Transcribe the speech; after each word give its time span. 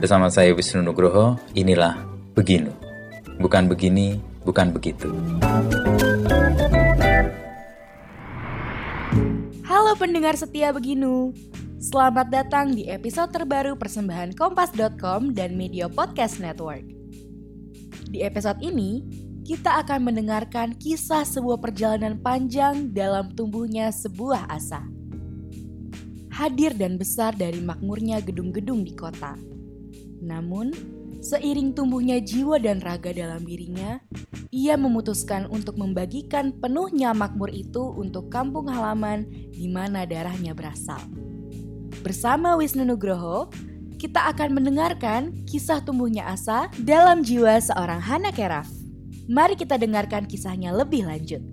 Bersama 0.00 0.32
saya 0.32 0.56
Wisnu 0.56 0.80
Nugroho, 0.80 1.36
inilah 1.52 1.92
Beginu. 2.32 2.72
Bukan 3.36 3.68
begini, 3.68 4.16
bukan 4.48 4.72
begitu. 4.72 5.12
Halo 9.68 9.92
pendengar 10.00 10.40
setia 10.40 10.72
Beginu. 10.72 11.36
Selamat 11.76 12.32
datang 12.32 12.72
di 12.72 12.88
episode 12.88 13.28
terbaru 13.28 13.76
persembahan 13.76 14.32
kompas.com 14.40 15.36
dan 15.36 15.52
Media 15.60 15.84
Podcast 15.92 16.40
Network. 16.40 16.88
Di 18.08 18.24
episode 18.24 18.56
ini, 18.64 19.04
kita 19.44 19.84
akan 19.84 20.08
mendengarkan 20.08 20.80
kisah 20.80 21.28
sebuah 21.28 21.60
perjalanan 21.60 22.16
panjang 22.16 22.88
dalam 22.88 23.36
tumbuhnya 23.36 23.92
sebuah 23.92 24.48
asa. 24.48 24.80
Hadir 26.32 26.72
dan 26.72 26.96
besar 26.96 27.36
dari 27.36 27.60
makmurnya 27.60 28.24
gedung-gedung 28.24 28.80
di 28.80 28.96
kota. 28.96 29.59
Namun, 30.20 30.72
seiring 31.24 31.72
tumbuhnya 31.72 32.20
jiwa 32.20 32.60
dan 32.60 32.80
raga 32.84 33.12
dalam 33.12 33.44
dirinya, 33.44 34.00
ia 34.52 34.76
memutuskan 34.76 35.48
untuk 35.48 35.80
membagikan 35.80 36.52
penuhnya 36.52 37.16
makmur 37.16 37.48
itu 37.50 37.92
untuk 37.96 38.28
kampung 38.28 38.68
halaman 38.68 39.24
di 39.52 39.66
mana 39.68 40.04
darahnya 40.04 40.52
berasal. 40.52 41.00
Bersama 42.00 42.56
Wisnu 42.56 42.84
Nugroho, 42.88 43.52
kita 44.00 44.32
akan 44.32 44.56
mendengarkan 44.56 45.44
kisah 45.44 45.84
tumbuhnya 45.84 46.24
asa 46.24 46.72
dalam 46.80 47.20
jiwa 47.20 47.60
seorang 47.60 48.00
Hana 48.00 48.32
Keraf. 48.32 48.68
Mari 49.28 49.54
kita 49.54 49.76
dengarkan 49.76 50.24
kisahnya 50.24 50.72
lebih 50.72 51.04
lanjut. 51.04 51.44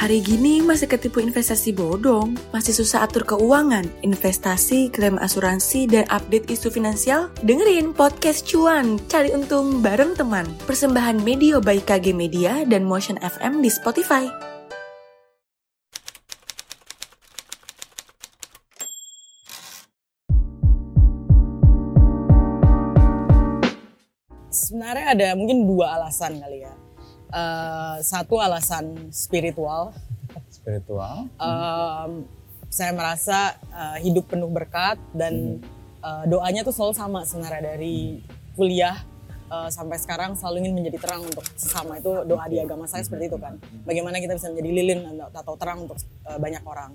Hari 0.00 0.24
gini 0.24 0.64
masih 0.64 0.88
ketipu 0.88 1.20
investasi 1.20 1.76
bodong, 1.76 2.32
masih 2.56 2.72
susah 2.72 3.04
atur 3.04 3.20
keuangan, 3.20 3.84
investasi, 4.00 4.88
klaim 4.88 5.20
asuransi, 5.20 5.84
dan 5.84 6.08
update 6.08 6.48
isu 6.48 6.72
finansial? 6.72 7.28
Dengerin 7.44 7.92
podcast 7.92 8.48
cuan, 8.48 8.96
cari 9.12 9.28
untung 9.28 9.84
bareng 9.84 10.16
teman. 10.16 10.48
Persembahan 10.64 11.20
media 11.20 11.60
by 11.60 11.84
KG 11.84 12.16
Media 12.16 12.64
dan 12.64 12.88
Motion 12.88 13.20
FM 13.20 13.60
di 13.60 13.68
Spotify. 13.68 14.24
Sebenarnya 24.48 25.06
ada 25.12 25.28
mungkin 25.36 25.68
dua 25.68 26.00
alasan 26.00 26.40
kali 26.40 26.64
ya. 26.64 26.89
Uh, 27.30 27.96
satu 28.02 28.42
alasan 28.42 29.10
spiritual. 29.14 29.94
Spiritual. 30.50 31.30
Um, 31.38 32.26
saya 32.70 32.94
merasa 32.94 33.58
uh, 33.74 33.98
hidup 33.98 34.30
penuh 34.30 34.50
berkat 34.50 34.98
dan 35.14 35.58
uh, 36.02 36.26
doanya 36.26 36.62
tuh 36.62 36.74
selalu 36.74 36.94
sama 36.94 37.20
sebenarnya 37.26 37.74
dari 37.74 38.22
kuliah 38.54 38.98
uh, 39.50 39.66
sampai 39.68 39.98
sekarang 39.98 40.38
selalu 40.38 40.64
ingin 40.64 40.74
menjadi 40.78 40.98
terang 41.02 41.26
untuk 41.26 41.42
sesama 41.58 41.98
itu 41.98 42.10
doa 42.24 42.46
di 42.46 42.62
agama 42.62 42.86
saya 42.86 43.02
seperti 43.02 43.26
itu 43.26 43.38
kan. 43.42 43.58
Bagaimana 43.82 44.22
kita 44.22 44.38
bisa 44.38 44.48
menjadi 44.54 44.70
lilin 44.70 45.00
atau 45.34 45.54
terang 45.58 45.90
untuk 45.90 45.98
uh, 46.24 46.38
banyak 46.38 46.62
orang. 46.62 46.94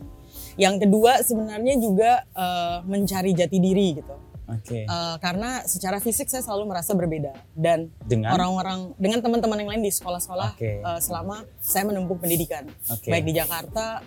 Yang 0.56 0.88
kedua 0.88 1.11
sebenarnya 1.22 1.75
juga 1.78 2.23
uh, 2.31 2.80
mencari 2.88 3.36
jati 3.36 3.58
diri 3.59 4.00
gitu. 4.00 4.16
Oke. 4.46 4.86
Uh, 4.86 5.18
karena 5.18 5.66
secara 5.66 5.98
fisik 5.98 6.28
saya 6.28 6.42
selalu 6.42 6.70
merasa 6.70 6.94
berbeda 6.94 7.34
dan 7.52 7.90
Dengan? 8.02 8.30
orang-orang 8.32 8.94
dengan 8.96 9.20
teman-teman 9.20 9.58
yang 9.58 9.70
lain 9.74 9.82
di 9.82 9.90
sekolah-sekolah 9.90 10.54
Oke. 10.54 10.80
uh, 10.80 11.00
selama 11.00 11.42
saya 11.58 11.86
menempuh 11.86 12.14
pendidikan 12.16 12.70
Oke. 12.88 13.10
baik 13.10 13.26
di 13.26 13.34
Jakarta 13.34 14.06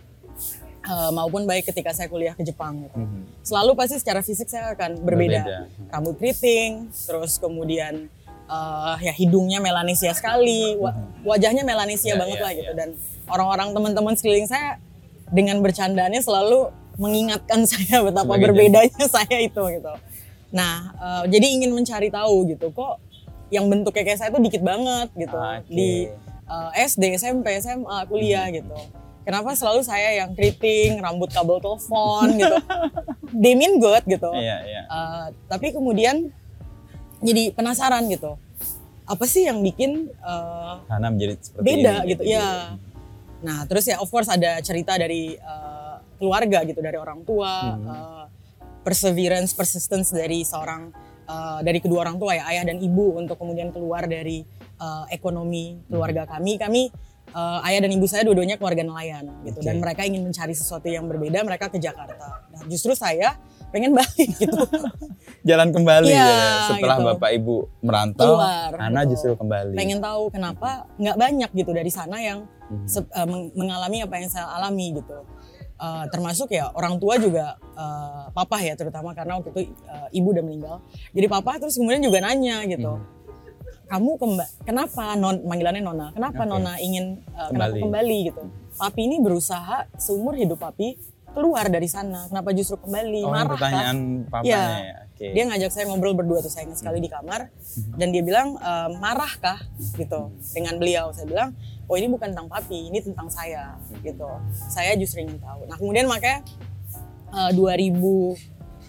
uh, 0.84 1.10
maupun 1.10 1.44
baik 1.44 1.66
ketika 1.66 1.90
saya 1.90 2.06
kuliah 2.06 2.32
ke 2.32 2.42
Jepang 2.42 2.86
gitu. 2.86 2.96
Mhm. 2.96 3.42
Selalu 3.42 3.70
pasti 3.74 3.96
secara 3.98 4.20
fisik 4.20 4.46
saya 4.46 4.72
akan 4.72 5.02
berbeda. 5.02 5.42
Berbeda. 5.42 5.58
Rambut 5.90 6.14
keriting, 6.16 6.86
terus 7.04 7.36
kemudian 7.36 8.06
uh, 8.46 8.96
ya 8.98 9.12
hidungnya 9.12 9.58
melanesia 9.58 10.12
sekali, 10.14 10.76
wa- 10.76 10.94
wajahnya 11.24 11.62
melanesia 11.62 12.14
Ya, 12.14 12.20
banget 12.20 12.38
ya, 12.38 12.44
lah 12.44 12.52
gitu 12.54 12.72
ya. 12.72 12.78
dan 12.78 12.88
orang-orang 13.28 13.74
teman-teman 13.74 14.14
sekeliling 14.14 14.48
saya 14.48 14.78
dengan 15.28 15.60
bercandanya 15.60 16.22
selalu 16.24 16.72
mengingatkan 16.98 17.62
saya 17.70 18.02
betapa 18.02 18.26
Sebagai 18.26 18.44
berbedanya 18.48 19.04
saya 19.20 19.36
itu 19.38 19.62
gitu. 19.70 19.92
Nah, 20.48 20.92
eh, 20.96 21.24
jadi 21.28 21.46
ingin 21.60 21.70
mencari 21.76 22.08
tahu 22.08 22.48
gitu, 22.48 22.72
kok 22.72 23.00
yang 23.48 23.68
bentuknya 23.68 24.04
kayak 24.04 24.18
saya 24.20 24.30
tuh 24.32 24.44
dikit 24.44 24.60
banget 24.60 25.08
gitu 25.16 25.36
Oke. 25.36 25.68
di 25.72 26.08
eh, 26.48 26.70
SD, 26.84 27.16
SMP, 27.16 27.60
SMA, 27.60 27.98
kuliah 28.08 28.48
gitu. 28.52 28.76
Kenapa 29.28 29.52
selalu 29.52 29.84
saya 29.84 30.24
yang 30.24 30.32
keriting, 30.32 31.04
rambut 31.04 31.28
kabel 31.28 31.60
telepon 31.60 32.32
gitu. 32.32 32.56
They 33.44 33.52
mean 33.52 33.76
good 33.76 34.00
gitu. 34.08 34.32
Iya, 34.32 34.56
iya. 34.64 34.82
Eh, 34.88 35.26
tapi 35.52 35.76
kemudian 35.76 36.32
jadi 37.20 37.52
penasaran 37.52 38.08
gitu. 38.08 38.40
Apa 39.08 39.24
sih 39.28 39.44
yang 39.44 39.60
bikin 39.60 40.08
eh, 40.12 40.74
Hana 40.88 41.12
menjadi 41.12 41.36
seperti 41.40 41.64
beda 41.64 41.94
ini, 42.04 42.10
gitu 42.16 42.22
ya. 42.24 42.76
Nah 43.44 43.68
terus 43.68 43.84
ya 43.84 44.00
of 44.00 44.08
course 44.08 44.32
ada 44.32 44.64
cerita 44.64 44.96
dari 44.96 45.36
eh, 45.36 45.96
keluarga 46.16 46.64
gitu 46.64 46.80
dari 46.80 46.96
orang 46.96 47.20
tua, 47.28 47.76
eh, 47.76 48.24
perseverance, 48.82 49.52
persistence 49.52 50.10
dari 50.10 50.42
seorang 50.42 50.88
eh, 51.24 51.58
dari 51.60 51.78
kedua 51.78 52.04
orang 52.04 52.16
tua 52.16 52.32
ya 52.34 52.44
ayah 52.48 52.64
dan 52.66 52.78
ibu 52.78 53.16
untuk 53.16 53.36
kemudian 53.36 53.68
keluar 53.68 54.04
dari 54.04 54.42
eh, 54.78 55.04
ekonomi 55.10 55.82
keluarga 55.86 56.24
kami. 56.24 56.56
Kami 56.56 56.82
eh, 57.28 57.66
ayah 57.68 57.80
dan 57.84 57.90
ibu 57.92 58.06
saya 58.08 58.24
dua-duanya 58.24 58.56
keluarga 58.56 58.80
nelayan 58.80 59.28
gitu 59.44 59.60
Oke. 59.60 59.66
dan 59.66 59.76
mereka 59.78 60.02
ingin 60.04 60.24
mencari 60.24 60.54
sesuatu 60.54 60.88
yang 60.88 61.04
berbeda. 61.04 61.44
Mereka 61.44 61.68
ke 61.68 61.76
Jakarta. 61.76 62.48
Nah 62.48 62.62
justru 62.66 62.96
saya 62.96 63.36
pengen 63.68 63.92
balik 63.92 64.32
gitu. 64.40 64.64
Jalan 65.48 65.68
kembali 65.70 66.08
Iya, 66.08 66.24
ya. 66.24 66.72
Setelah 66.72 66.96
gitu. 66.98 67.08
Bapak 67.14 67.30
Ibu 67.36 67.56
merantau, 67.84 68.36
Keluar, 68.36 68.72
gitu. 68.72 69.08
justru 69.12 69.32
kembali. 69.36 69.76
pengen 69.76 70.00
tahu 70.00 70.32
kenapa 70.32 70.88
nggak 70.96 71.16
banyak 71.16 71.50
gitu 71.52 71.70
dari 71.76 71.92
sana 71.92 72.16
yang 72.16 72.48
eh, 72.96 73.26
meng- 73.28 73.52
mengalami 73.52 74.00
apa 74.02 74.14
yang 74.16 74.28
saya 74.32 74.48
alami 74.56 74.96
gitu. 74.96 75.20
Eh, 75.78 76.04
termasuk 76.10 76.50
ya 76.50 76.74
orang 76.74 76.98
tua 76.98 77.14
juga 77.16 77.54
eh, 77.54 78.24
papa 78.34 78.58
ya 78.58 78.74
terutama 78.74 79.14
karena 79.14 79.38
waktu 79.38 79.54
itu 79.54 79.60
eh, 79.86 80.08
ibu 80.12 80.34
udah 80.34 80.42
meninggal. 80.42 80.76
Jadi 81.14 81.26
papa 81.26 81.54
terus 81.56 81.78
kemudian 81.78 82.02
juga 82.02 82.18
nanya 82.18 82.66
gitu. 82.66 82.98
Mhm. 82.98 83.16
Kamu 83.86 84.10
kemba- 84.18 84.52
kenapa 84.62 85.14
non 85.14 85.38
manggilannya 85.40 85.80
Nona? 85.80 86.06
Kenapa 86.10 86.42
Oke. 86.42 86.50
Nona 86.50 86.72
ingin 86.76 87.22
eh, 87.22 87.48
kenapa 87.48 87.78
Kembali. 87.78 87.80
kembali 87.80 88.16
gitu? 88.26 88.42
Papi 88.74 89.00
ini 89.00 89.16
berusaha 89.18 89.86
seumur 89.94 90.34
hidup 90.34 90.58
papi 90.58 90.98
keluar 91.30 91.70
dari 91.70 91.86
sana. 91.86 92.26
Kenapa 92.26 92.50
justru 92.50 92.74
kembali? 92.78 93.22
Oh, 93.22 93.30
Marah 93.30 93.46
pertanyaan 93.48 93.96
papanya 94.26 94.44
Iya. 94.44 94.62
ya. 94.82 94.98
Oke. 95.18 95.34
Dia 95.34 95.50
ngajak 95.50 95.74
saya 95.74 95.90
ngobrol 95.90 96.14
berdua 96.14 96.38
tuh 96.38 96.46
saya 96.46 96.70
ingat 96.70 96.78
sekali 96.78 97.02
di 97.02 97.10
kamar 97.10 97.50
dan 97.98 98.14
dia 98.14 98.22
bilang 98.22 98.54
e, 98.54 98.72
marah 99.02 99.34
kah 99.42 99.58
gitu 99.98 100.30
dengan 100.54 100.78
beliau. 100.78 101.10
Saya 101.10 101.26
bilang 101.26 101.58
oh 101.90 101.98
ini 101.98 102.06
bukan 102.06 102.30
tentang 102.30 102.46
papi, 102.46 102.86
ini 102.86 103.02
tentang 103.02 103.26
saya 103.26 103.74
gitu. 104.06 104.30
Saya 104.70 104.94
justru 104.94 105.26
ingin 105.26 105.42
tahu. 105.42 105.66
Nah 105.66 105.74
kemudian 105.74 106.06
makanya 106.06 106.46
eh, 107.34 107.50
2000 107.50 107.98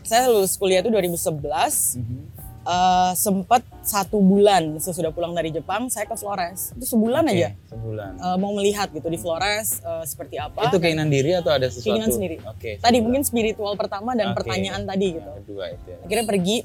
saya 0.05 0.29
lulus 0.29 0.53
kuliah 0.53 0.85
itu 0.85 0.93
2011 0.93 1.97
Mhm. 1.97 2.38
Eh, 2.69 3.11
sempat 3.17 3.65
satu 3.81 4.21
bulan 4.21 4.77
sesudah 4.77 5.09
pulang 5.09 5.33
dari 5.33 5.49
Jepang 5.49 5.89
saya 5.89 6.05
ke 6.05 6.13
Flores 6.13 6.77
itu 6.77 6.85
sebulan 6.85 7.25
Oke, 7.25 7.33
aja 7.33 7.49
Sebulan. 7.65 8.11
eh, 8.21 8.37
mau 8.37 8.53
melihat 8.53 8.93
gitu 8.93 9.09
di 9.09 9.17
Flores 9.17 9.81
eh, 9.81 10.05
seperti 10.05 10.37
apa. 10.37 10.69
itu 10.69 10.77
keinginan 10.77 11.09
diri 11.09 11.33
atau 11.33 11.49
ada 11.49 11.65
sesuatu? 11.65 11.89
Keinginan 11.89 12.11
sendiri. 12.13 12.37
Oke. 12.45 12.77
Tadi 12.77 12.85
sebulan. 12.85 13.01
mungkin 13.01 13.21
spiritual 13.25 13.73
pertama 13.73 14.13
dan 14.13 14.31
Oke. 14.31 14.45
pertanyaan 14.45 14.85
tadi 14.85 15.17
gitu. 15.17 15.25
Yang 15.25 15.39
kedua 15.43 15.65
itu 15.73 15.87
ya. 15.89 15.97
akhirnya 16.05 16.25
pergi 16.29 16.57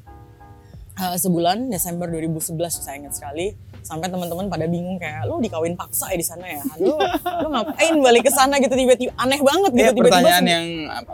uh, 1.01 1.17
sebulan 1.17 1.57
Desember 1.73 2.07
2011 2.13 2.85
saya 2.85 2.97
ingat 3.01 3.15
sekali 3.17 3.57
sampai 3.85 4.09
teman-teman 4.09 4.49
pada 4.49 4.65
bingung 4.65 4.97
kayak 4.97 5.29
lu 5.29 5.39
dikawin 5.39 5.77
paksa 5.77 6.09
ya 6.09 6.17
di 6.17 6.25
sana 6.25 6.43
ya 6.43 6.65
lu 6.81 6.97
lu 7.45 7.49
ngapain 7.49 7.95
balik 8.01 8.25
ke 8.25 8.33
sana 8.33 8.57
gitu 8.57 8.73
tiba-tiba 8.73 9.13
aneh 9.15 9.39
banget 9.39 9.71
gitu 9.71 9.79
Iya, 9.79 9.91
tiba-tiba 9.93 10.09
pertanyaan 10.11 10.45
yang 10.49 10.67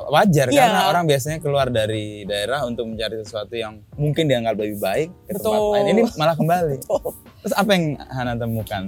wajar 0.06 0.47
Iya. 0.47 0.60
karena 0.62 0.82
orang 0.86 1.04
biasanya 1.04 1.38
keluar 1.38 1.66
dari 1.66 2.22
daerah 2.25 2.62
untuk 2.62 2.87
mencari 2.87 3.19
sesuatu 3.19 3.52
yang 3.52 3.82
mungkin 3.94 4.25
dianggap 4.25 4.55
lebih 4.55 4.78
baik 4.78 5.08
ke 5.26 5.34
tempat 5.34 5.50
Betul. 5.50 5.72
lain. 5.75 5.87
Ini 5.88 6.02
malah 6.14 6.37
kembali. 6.38 6.76
Betul. 6.81 7.02
Terus 7.43 7.55
apa 7.55 7.70
yang 7.70 7.84
Hana 8.06 8.34
temukan? 8.34 8.84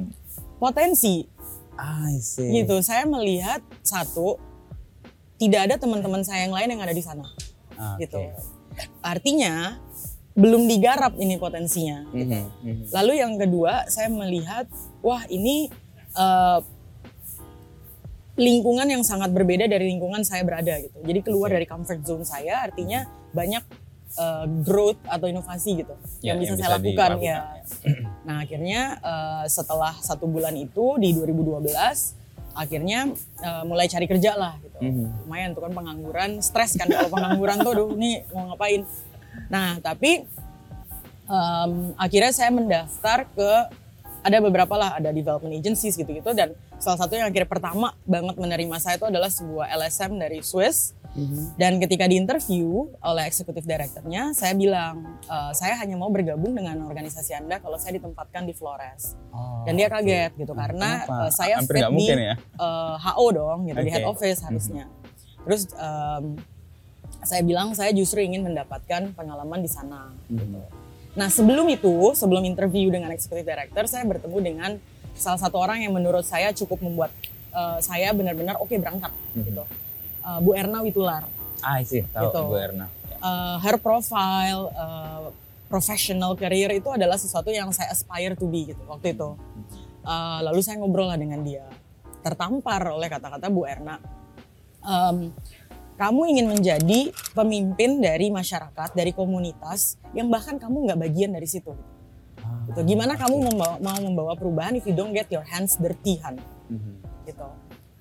potensi 0.56 1.26
I 1.74 2.22
see. 2.22 2.54
gitu 2.54 2.78
saya 2.80 3.02
melihat 3.02 3.58
satu 3.82 4.38
tidak 5.34 5.66
ada 5.66 5.74
teman-teman 5.74 6.22
saya 6.22 6.46
yang 6.46 6.54
lain 6.54 6.70
yang 6.70 6.82
ada 6.86 6.94
di 6.94 7.02
sana 7.02 7.26
Oke. 7.74 7.98
gitu 8.00 8.22
artinya 9.00 9.82
belum 10.32 10.64
digarap 10.64 11.12
ini 11.20 11.36
potensinya 11.36 12.08
gitu. 12.16 12.32
Mhm, 12.32 12.44
mhm. 12.64 12.84
Lalu 12.88 13.12
yang 13.20 13.34
kedua, 13.36 13.84
saya 13.92 14.08
melihat, 14.08 14.64
wah 15.04 15.24
ini 15.28 15.68
eh, 16.16 16.60
lingkungan 18.40 18.88
yang 18.88 19.04
sangat 19.04 19.28
berbeda 19.28 19.68
dari 19.68 19.92
lingkungan 19.92 20.24
saya 20.24 20.40
berada 20.40 20.80
gitu. 20.80 20.96
Jadi 21.04 21.20
keluar 21.20 21.52
dari 21.52 21.68
comfort 21.68 22.00
zone 22.00 22.24
saya, 22.24 22.64
artinya 22.64 23.04
banyak 23.36 23.60
eh, 24.16 24.46
growth 24.64 25.00
atau 25.04 25.28
inovasi 25.28 25.84
gitu 25.84 25.94
Ya, 26.24 26.32
yang 26.32 26.40
bisa 26.40 26.56
yang 26.56 26.58
saya 26.60 26.68
bisa 26.68 26.74
lakukan 26.80 27.10
dilakukan, 27.20 27.20
ya. 27.20 27.38
Nah 28.24 28.36
akhirnya 28.40 28.80
eh, 29.04 29.44
setelah 29.52 29.92
satu 30.00 30.24
bulan 30.24 30.56
itu 30.56 30.96
di 30.96 31.12
2012 31.12 31.68
akhirnya 32.56 33.12
eh, 33.40 33.64
mulai 33.68 33.84
cari 33.88 34.08
kerja 34.08 34.32
lah 34.32 34.56
gitu. 34.64 34.80
Mhm. 34.80 35.28
Lumayan 35.28 35.50
tuh 35.52 35.62
kan 35.68 35.72
pengangguran, 35.76 36.30
stres 36.40 36.72
kan 36.80 36.88
kalau 36.88 37.12
pengangguran 37.12 37.60
tuh, 37.60 37.72
aduh 37.76 37.92
ini 38.00 38.24
mau 38.32 38.48
ngapain? 38.52 38.84
Nah, 39.52 39.76
tapi 39.84 40.24
um, 41.28 41.92
akhirnya 42.00 42.32
saya 42.32 42.48
mendaftar 42.48 43.28
ke 43.36 43.50
ada 44.22 44.38
beberapa 44.38 44.74
lah, 44.78 44.96
ada 44.96 45.10
development 45.10 45.52
agencies 45.52 45.98
gitu-gitu 45.98 46.30
dan 46.32 46.54
salah 46.78 46.98
satu 47.04 47.18
yang 47.18 47.26
akhirnya 47.28 47.50
pertama 47.50 47.92
banget 48.06 48.38
menerima 48.38 48.76
saya 48.78 48.94
itu 48.96 49.06
adalah 49.06 49.28
sebuah 49.28 49.66
LSM 49.76 50.16
dari 50.16 50.40
Swiss. 50.40 50.94
Dan 51.60 51.76
ketika 51.76 52.08
di 52.08 52.16
interview 52.16 52.88
oleh 53.04 53.28
eksekutif 53.28 53.68
direkturnya, 53.68 54.32
saya 54.32 54.56
bilang 54.56 55.20
"E, 55.28 55.36
saya 55.52 55.76
hanya 55.76 56.00
mau 56.00 56.08
bergabung 56.08 56.56
dengan 56.56 56.88
organisasi 56.88 57.36
Anda 57.36 57.60
kalau 57.60 57.76
saya 57.76 58.00
ditempatkan 58.00 58.48
di 58.48 58.56
Flores. 58.56 59.12
Oh, 59.28 59.60
Dan 59.68 59.76
dia 59.76 59.92
kaget 59.92 60.32
gitu 60.40 60.56
karena 60.56 61.04
Kenapa? 61.04 61.28
uh, 61.28 61.30
saya 61.30 61.60
Hampir 61.60 61.84
fit 61.84 61.92
di 61.92 62.04
ya? 62.16 62.34
uh, 62.56 62.96
HO 62.96 63.26
dong 63.28 63.68
gitu 63.68 63.76
di 63.76 63.92
Oke. 63.92 63.92
head 63.92 64.08
office 64.08 64.40
harusnya. 64.40 64.88
Terus 65.44 65.68
um, 65.76 66.40
saya 67.20 67.44
bilang 67.44 67.76
saya 67.76 67.92
justru 67.92 68.24
ingin 68.24 68.42
mendapatkan 68.42 69.12
pengalaman 69.12 69.60
di 69.60 69.70
sana. 69.70 70.08
Gitu. 70.32 70.58
Nah 71.12 71.28
sebelum 71.28 71.68
itu, 71.68 72.16
sebelum 72.16 72.42
interview 72.48 72.88
dengan 72.88 73.12
executive 73.12 73.44
director, 73.44 73.84
saya 73.84 74.08
bertemu 74.08 74.38
dengan 74.40 74.70
salah 75.12 75.36
satu 75.36 75.60
orang 75.60 75.84
yang 75.84 75.92
menurut 75.92 76.24
saya 76.24 76.56
cukup 76.56 76.80
membuat 76.80 77.12
uh, 77.52 77.78
saya 77.84 78.10
benar-benar 78.16 78.56
oke 78.58 78.72
berangkat 78.72 79.12
gitu. 79.36 79.62
Uh, 80.24 80.38
Bu 80.40 80.56
Erna 80.56 80.80
Witular. 80.80 81.28
Ah, 81.62 81.78
sih, 81.84 82.02
tahu 82.10 82.32
Gitu. 82.32 82.40
Bu 82.48 82.56
Erna. 82.56 82.86
Uh, 83.22 83.56
her 83.62 83.76
profile, 83.78 84.72
uh, 84.74 85.30
professional 85.70 86.36
career 86.36 86.68
itu 86.74 86.88
adalah 86.90 87.16
sesuatu 87.16 87.48
yang 87.48 87.70
saya 87.72 87.88
aspire 87.94 88.36
to 88.36 88.44
be 88.44 88.72
gitu 88.72 88.82
waktu 88.84 89.14
itu. 89.14 89.36
Uh, 90.02 90.42
lalu 90.42 90.60
saya 90.60 90.82
ngobrol 90.82 91.06
lah 91.06 91.16
dengan 91.16 91.40
dia, 91.46 91.62
tertampar 92.20 92.82
oleh 92.90 93.06
kata-kata 93.06 93.46
Bu 93.48 93.62
Erna. 93.64 93.96
Um, 94.82 95.30
kamu 95.96 96.20
ingin 96.34 96.46
menjadi 96.48 97.00
pemimpin 97.36 98.00
dari 98.00 98.32
masyarakat, 98.32 98.96
dari 98.96 99.12
komunitas 99.12 100.00
yang 100.16 100.32
bahkan 100.32 100.56
kamu 100.56 100.88
nggak 100.88 101.00
bagian 101.08 101.30
dari 101.32 101.48
situ. 101.48 101.72
Ah, 102.42 102.64
Gitu. 102.72 102.96
Gimana 102.96 103.14
kamu 103.18 103.52
membawa, 103.52 103.76
mau 103.78 103.98
membawa 104.00 104.32
perubahan 104.34 104.74
if 104.78 104.84
you 104.88 104.94
don't 104.96 105.12
get 105.12 105.28
your 105.28 105.44
hands 105.44 105.76
dirty, 105.76 106.18
Han? 106.24 106.40
mhm. 106.72 107.02
gitu. 107.28 107.46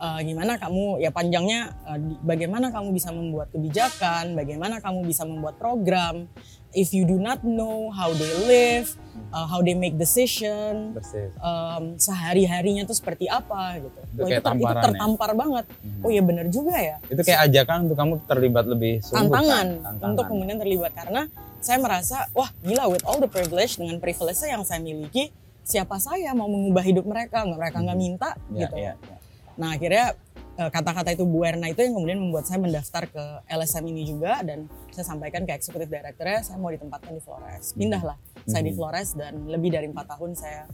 Eh, 0.01 0.19
gimana 0.25 0.57
kamu 0.57 0.97
ya 0.97 1.13
panjangnya 1.13 1.77
di- 1.95 2.17
bagaimana 2.19 2.73
kamu 2.73 2.89
bisa 2.89 3.13
membuat 3.13 3.53
kebijakan, 3.53 4.33
bagaimana 4.33 4.81
kamu 4.81 5.05
bisa 5.05 5.21
membuat 5.23 5.61
program. 5.61 6.25
If 6.73 6.89
you 6.89 7.05
do 7.05 7.21
not 7.21 7.45
know 7.45 7.93
how 7.93 8.09
they 8.09 8.33
live, 8.41 8.97
uh, 9.29 9.45
how 9.45 9.61
they 9.61 9.77
make 9.77 9.93
decision, 9.95 10.97
Persis. 10.97 11.29
um, 11.37 12.01
sehari-harinya 12.01 12.81
tuh 12.81 12.97
seperti 12.97 13.29
apa 13.29 13.77
gitu. 13.77 13.99
Itu 14.09 14.17
Wah, 14.17 14.25
kayak 14.25 14.41
ter- 14.41 14.49
tamparan 14.49 14.73
ya? 14.73 14.83
tertampar 14.89 15.29
banget. 15.35 15.65
Mhm. 15.69 16.01
Oh 16.01 16.09
iya 16.09 16.23
bener 16.23 16.45
juga 16.49 16.73
ya. 16.73 16.97
Itu 17.05 17.21
kayak 17.21 17.39
ajakan 17.45 17.77
untuk 17.85 17.97
kamu 17.99 18.13
terlibat 18.25 18.65
lebih 18.65 18.93
sungguh 19.05 19.21
Tantangan, 19.29 19.45
kan? 19.45 19.67
Tantangan. 19.85 20.09
untuk 20.09 20.25
kemudian 20.25 20.57
terlibat 20.57 20.91
karena 20.95 21.21
saya 21.61 21.77
merasa 21.77 22.25
wah 22.31 22.49
gila 22.57 22.89
with 22.89 23.05
all 23.05 23.21
the 23.21 23.29
privilege 23.29 23.77
dengan 23.77 24.01
privilege 24.01 24.41
yang 24.41 24.65
saya 24.65 24.81
miliki 24.81 25.29
siapa 25.61 26.01
saya 26.01 26.33
mau 26.33 26.49
mengubah 26.49 26.81
hidup 26.81 27.05
mereka 27.05 27.45
mereka 27.45 27.77
nggak 27.77 27.93
minta 27.95 28.33
Ya, 28.49 28.65
gitu. 28.65 28.75
ya, 28.79 28.93
ya. 28.97 29.17
Nah 29.55 29.73
akhirnya 29.73 30.15
eh, 30.53 30.69
kata-kata 30.69 31.11
itu 31.11 31.23
Bu 31.23 31.41
Erna 31.41 31.67
itu 31.67 31.79
yang 31.79 31.93
kemudian 31.93 32.19
membuat 32.19 32.45
saya 32.45 32.59
mendaftar 32.59 33.03
ke 33.05 33.23
LSM 33.47 33.83
ini 33.85 34.03
juga 34.03 34.39
dan 34.41 34.65
saya 34.89 35.05
sampaikan 35.05 35.43
ke 35.43 35.51
eksekutif 35.51 35.87
direkturnya 35.87 36.39
saya 36.41 36.57
mau 36.57 36.69
ditempatkan 36.69 37.11
di 37.11 37.21
Flores. 37.21 37.71
Pindahlah 37.73 38.15
saya 38.43 38.61
di 38.61 38.71
Mhm. 38.71 38.77
Flores 38.77 39.09
dan 39.13 39.33
lebih 39.45 39.69
dari 39.69 39.87
empat 39.87 40.05
tahun 40.09 40.31
saya 40.33 40.67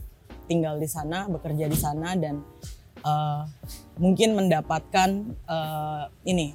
tinggal 0.44 0.76
di 0.76 0.86
sana, 0.86 1.28
bekerja 1.28 1.66
di 1.66 1.76
sana 1.76 2.14
dan 2.14 2.42
eh, 2.98 3.42
mungkin 3.96 4.34
mendapatkan 4.34 5.10
eh, 5.46 6.04
ini 6.24 6.50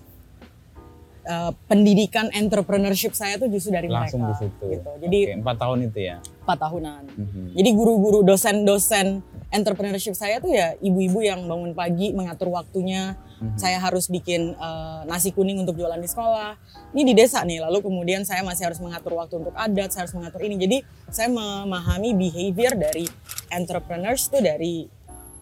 eh, 1.23 1.51
pendidikan 1.65 2.27
entrepreneurship 2.29 3.13
saya 3.13 3.39
tuh 3.39 3.47
justru 3.47 3.71
dari 3.71 3.87
Langsung 3.87 4.19
di 4.21 4.27
mereka. 4.27 4.43
situ. 4.43 4.63
Gitu. 4.69 4.89
Jadi 4.99 5.19
empat 5.33 5.55
tahun 5.55 5.87
itu 5.87 5.99
ya. 6.03 6.17
Empat 6.43 6.59
tahunan. 6.59 7.03
Mhm. 7.15 7.43
Jadi 7.55 7.69
guru-guru 7.71 8.19
dosen-dosen 8.27 9.23
entrepreneurship 9.53 10.17
saya 10.17 10.43
tuh 10.43 10.51
ya 10.51 10.75
ibu-ibu 10.83 11.23
yang 11.23 11.47
bangun 11.47 11.71
pagi 11.71 12.11
mengatur 12.11 12.51
waktunya. 12.51 13.15
Mhm. 13.39 13.55
Saya 13.55 13.79
harus 13.79 14.11
bikin 14.11 14.51
eh, 14.53 15.01
nasi 15.07 15.31
kuning 15.31 15.63
untuk 15.63 15.79
jualan 15.79 15.97
di 15.97 16.09
sekolah. 16.09 16.59
Ini 16.91 17.01
di 17.07 17.13
desa 17.15 17.41
nih. 17.47 17.63
Lalu 17.63 17.79
kemudian 17.79 18.27
saya 18.27 18.43
masih 18.43 18.67
harus 18.67 18.83
mengatur 18.83 19.15
waktu 19.15 19.39
untuk 19.39 19.55
adat, 19.55 19.95
saya 19.95 20.05
harus 20.05 20.15
mengatur 20.19 20.43
ini. 20.43 20.55
Jadi 20.59 20.77
saya 21.07 21.31
memahami 21.31 22.11
behavior 22.11 22.75
dari 22.75 23.07
entrepreneurs 23.49 24.27
tuh 24.27 24.43
dari 24.43 24.85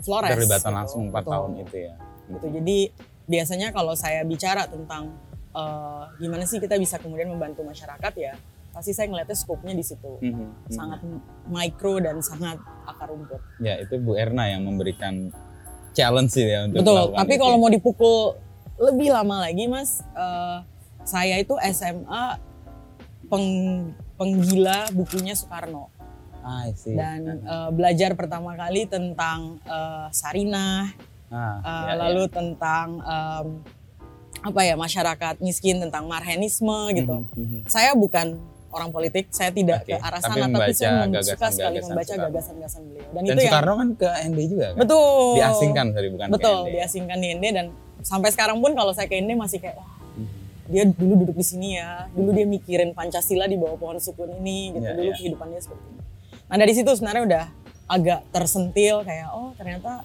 Flores. 0.01 0.33
Terlibatan 0.33 0.69
gitu. 0.73 0.79
langsung 0.81 1.01
empat 1.09 1.23
Betul. 1.25 1.33
tahun 1.33 1.51
itu 1.61 1.75
ya. 1.77 1.95
Gitu. 2.31 2.47
Jadi 2.61 2.77
biasanya 3.29 3.67
kalau 3.73 3.93
saya 3.93 4.21
bicara 4.25 4.65
tentang 4.69 5.13
eh, 5.53 6.03
gimana 6.21 6.43
sih 6.45 6.57
kita 6.61 6.75
bisa 6.77 6.97
kemudian 6.97 7.29
membantu 7.29 7.61
masyarakat 7.63 8.13
ya, 8.17 8.33
pasti 8.71 8.91
saya 8.91 9.07
ngeliatnya 9.07 9.35
skopnya 9.35 9.71
di 9.71 9.83
situ 9.83 10.17
Mhm. 10.17 10.31
Mhm. 10.31 10.47
sangat 10.69 10.99
mikro 11.45 11.99
dan 11.99 12.19
sangat 12.19 12.57
akar 12.83 13.07
rumput. 13.07 13.39
Ya 13.59 13.77
itu 13.77 13.95
Bu 13.97 14.15
Erna 14.15 14.47
yang 14.47 14.63
memberikan 14.63 15.29
challenge 15.91 16.31
sih 16.31 16.45
ya 16.45 16.65
untuk 16.65 16.81
Betul. 16.81 17.11
Tapi 17.11 17.33
kalau 17.35 17.55
mau 17.57 17.67
dipukul 17.67 18.39
lebih 18.81 19.11
lama 19.11 19.43
lagi, 19.43 19.67
Mas, 19.67 20.01
eh, 20.09 20.57
saya 21.03 21.35
itu 21.37 21.53
SMA 21.61 22.39
peng- 23.27 23.91
penggila 24.15 24.89
bukunya 24.91 25.33
Soekarno 25.33 25.91
Ah, 26.41 26.65
dan 26.87 27.37
eh, 27.37 27.69
belajar 27.69 28.15
pertama 28.15 28.55
kali 28.55 28.87
tentang 28.87 29.61
eh, 29.61 30.07
Sarinah, 30.09 30.89
Ah, 31.27 31.59
eh, 31.59 31.83
ya, 31.85 31.93
lalu 31.99 32.23
ya. 32.25 32.33
tentang 32.33 32.87
em, 32.97 33.47
apa 34.41 34.61
ya 34.63 34.73
masyarakat 34.73 35.37
miskin, 35.39 35.77
tentang 35.79 36.09
marhenisme 36.09 36.89
gitu. 36.91 37.29
Mhm, 37.29 37.37
mhm. 37.37 37.59
Saya 37.67 37.93
bukan 37.93 38.41
orang 38.71 38.89
politik, 38.89 39.27
saya 39.29 39.49
tidak 39.49 39.83
Oke, 39.83 39.91
ke 39.91 39.95
arah 39.97 40.17
tapi 40.17 40.31
sana, 40.31 40.35
tapi 40.41 40.47
membaca 40.49 40.71
saya 40.73 41.21
suka 41.21 41.47
sekali 41.49 41.77
membaca 41.77 42.13
gagasan-gagasan 42.17 42.81
beliau. 42.83 43.05
Dan, 43.05 43.13
Dan 43.13 43.23
itu 43.27 43.31
yang 43.37 43.43
Soekarno 43.45 43.73
kan 43.75 43.89
ke 43.93 44.09
ND 44.25 44.39
juga 44.47 44.65
kan? 44.65 44.77
betul 44.79 45.31
Diasingkan 45.33 45.85
sorry 45.91 46.09
bukan 46.09 46.27
betul 46.29 46.57
ke 46.57 46.63
ND. 46.63 46.73
diasingkan 46.73 47.17
di 47.17 47.27
ND 47.31 47.45
dan 47.51 47.65
sampai 48.01 48.29
sekarang 48.29 48.57
pun 48.57 48.71
kalau 48.71 48.91
saya 48.91 49.05
ke 49.05 49.15
ND 49.15 49.31
masih 49.33 49.57
kayak 49.57 49.75
wah 49.75 49.91
Mhm. 50.11 50.27
dia 50.67 50.83
dulu 50.85 51.13
duduk 51.17 51.35
di 51.35 51.45
sini 51.45 51.69
ya 51.75 52.07
dulu 52.09 52.31
dia 52.31 52.43
mikirin 52.45 52.91
pancasila 52.91 53.43
di 53.43 53.55
bawah 53.55 53.75
pohon 53.75 53.97
sukun 53.97 54.31
ini 54.37 54.73
gitu 54.73 54.83
Ya, 54.83 54.93
dulu 54.93 55.09
ya. 55.09 55.15
kehidupannya 55.15 55.59
seperti 55.59 55.83
ini 55.85 56.01
nah 56.43 56.55
dari 56.57 56.73
situ 56.73 56.89
sebenarnya 56.89 57.23
udah 57.23 57.45
agak 57.87 58.19
tersentil 58.29 58.95
kayak 59.01 59.27
oh 59.29 59.51
ternyata 59.53 60.03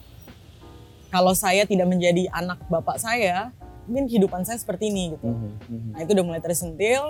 kalau 1.08 1.32
saya 1.32 1.62
tidak 1.62 1.86
menjadi 1.86 2.28
anak 2.30 2.58
bapak 2.66 2.98
saya 2.98 3.54
mungkin 3.84 4.06
kehidupan 4.06 4.42
saya 4.42 4.58
seperti 4.58 4.90
ini 4.90 5.14
gitu 5.14 5.26
Mhm, 5.28 5.50
mhm. 5.64 5.90
nah 5.90 6.00
itu 6.00 6.10
udah 6.12 6.24
mulai 6.24 6.40
tersentil 6.40 7.02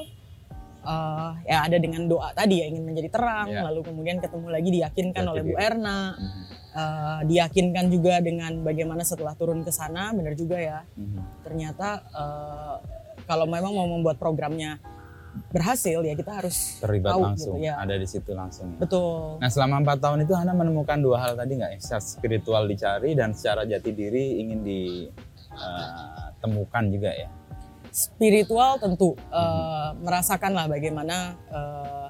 Eh, 0.87 1.31
ya 1.51 1.67
ada 1.67 1.77
dengan 1.77 2.07
doa 2.07 2.31
tadi 2.31 2.63
ya 2.63 2.71
ingin 2.71 2.87
menjadi 2.87 3.11
terang 3.11 3.51
Ya. 3.51 3.67
lalu 3.67 3.83
kemudian 3.83 4.23
ketemu 4.23 4.47
lagi 4.49 4.71
diyakinkan 4.71 5.25
oleh 5.27 5.43
Bu 5.43 5.53
diri. 5.53 5.67
Erna 5.67 5.99
Mhm, 6.15 6.43
Eh, 6.77 7.21
diyakinkan 7.25 7.89
juga 7.89 8.21
dengan 8.21 8.53
bagaimana 8.61 9.01
setelah 9.01 9.33
turun 9.33 9.65
ke 9.65 9.73
sana 9.73 10.13
benar 10.13 10.37
juga 10.37 10.61
ya 10.61 10.85
mhm. 10.93 11.41
ternyata 11.43 12.05
eh, 12.07 12.75
kalau 13.25 13.49
memang 13.49 13.73
mau 13.73 13.89
membuat 13.89 14.21
programnya 14.21 14.77
berhasil 15.53 16.01
ya 16.01 16.13
kita 16.13 16.33
harus 16.33 16.77
terlibat 16.81 17.13
tahu 17.13 17.21
langsung, 17.33 17.57
gitu 17.57 17.69
ya 17.69 17.77
ada 17.77 17.93
di 17.93 18.05
situ 18.05 18.33
langsung. 18.33 18.73
ya. 18.73 18.79
betul 18.79 19.37
Nah 19.37 19.49
selama 19.49 19.81
empat 19.83 19.99
tahun 20.01 20.25
itu 20.25 20.33
Hana 20.33 20.53
menemukan 20.53 20.97
dua 20.97 21.17
hal 21.21 21.33
tadi 21.35 21.57
nggak? 21.57 21.71
ya? 21.77 21.79
Secara 21.81 22.01
spiritual 22.01 22.63
dicari 22.65 23.13
dan 23.13 23.33
secara 23.33 23.65
jati 23.65 23.91
diri 23.93 24.41
ingin 24.41 24.61
ditemukan 26.37 26.85
juga 26.89 27.11
ya. 27.11 27.29
Spiritual 27.97 28.77
tentu 28.77 29.17
Mhm. 29.17 30.05
merasakan 30.05 30.53
lah 30.53 30.69
bagaimana 30.69 31.33
eh, 31.49 32.09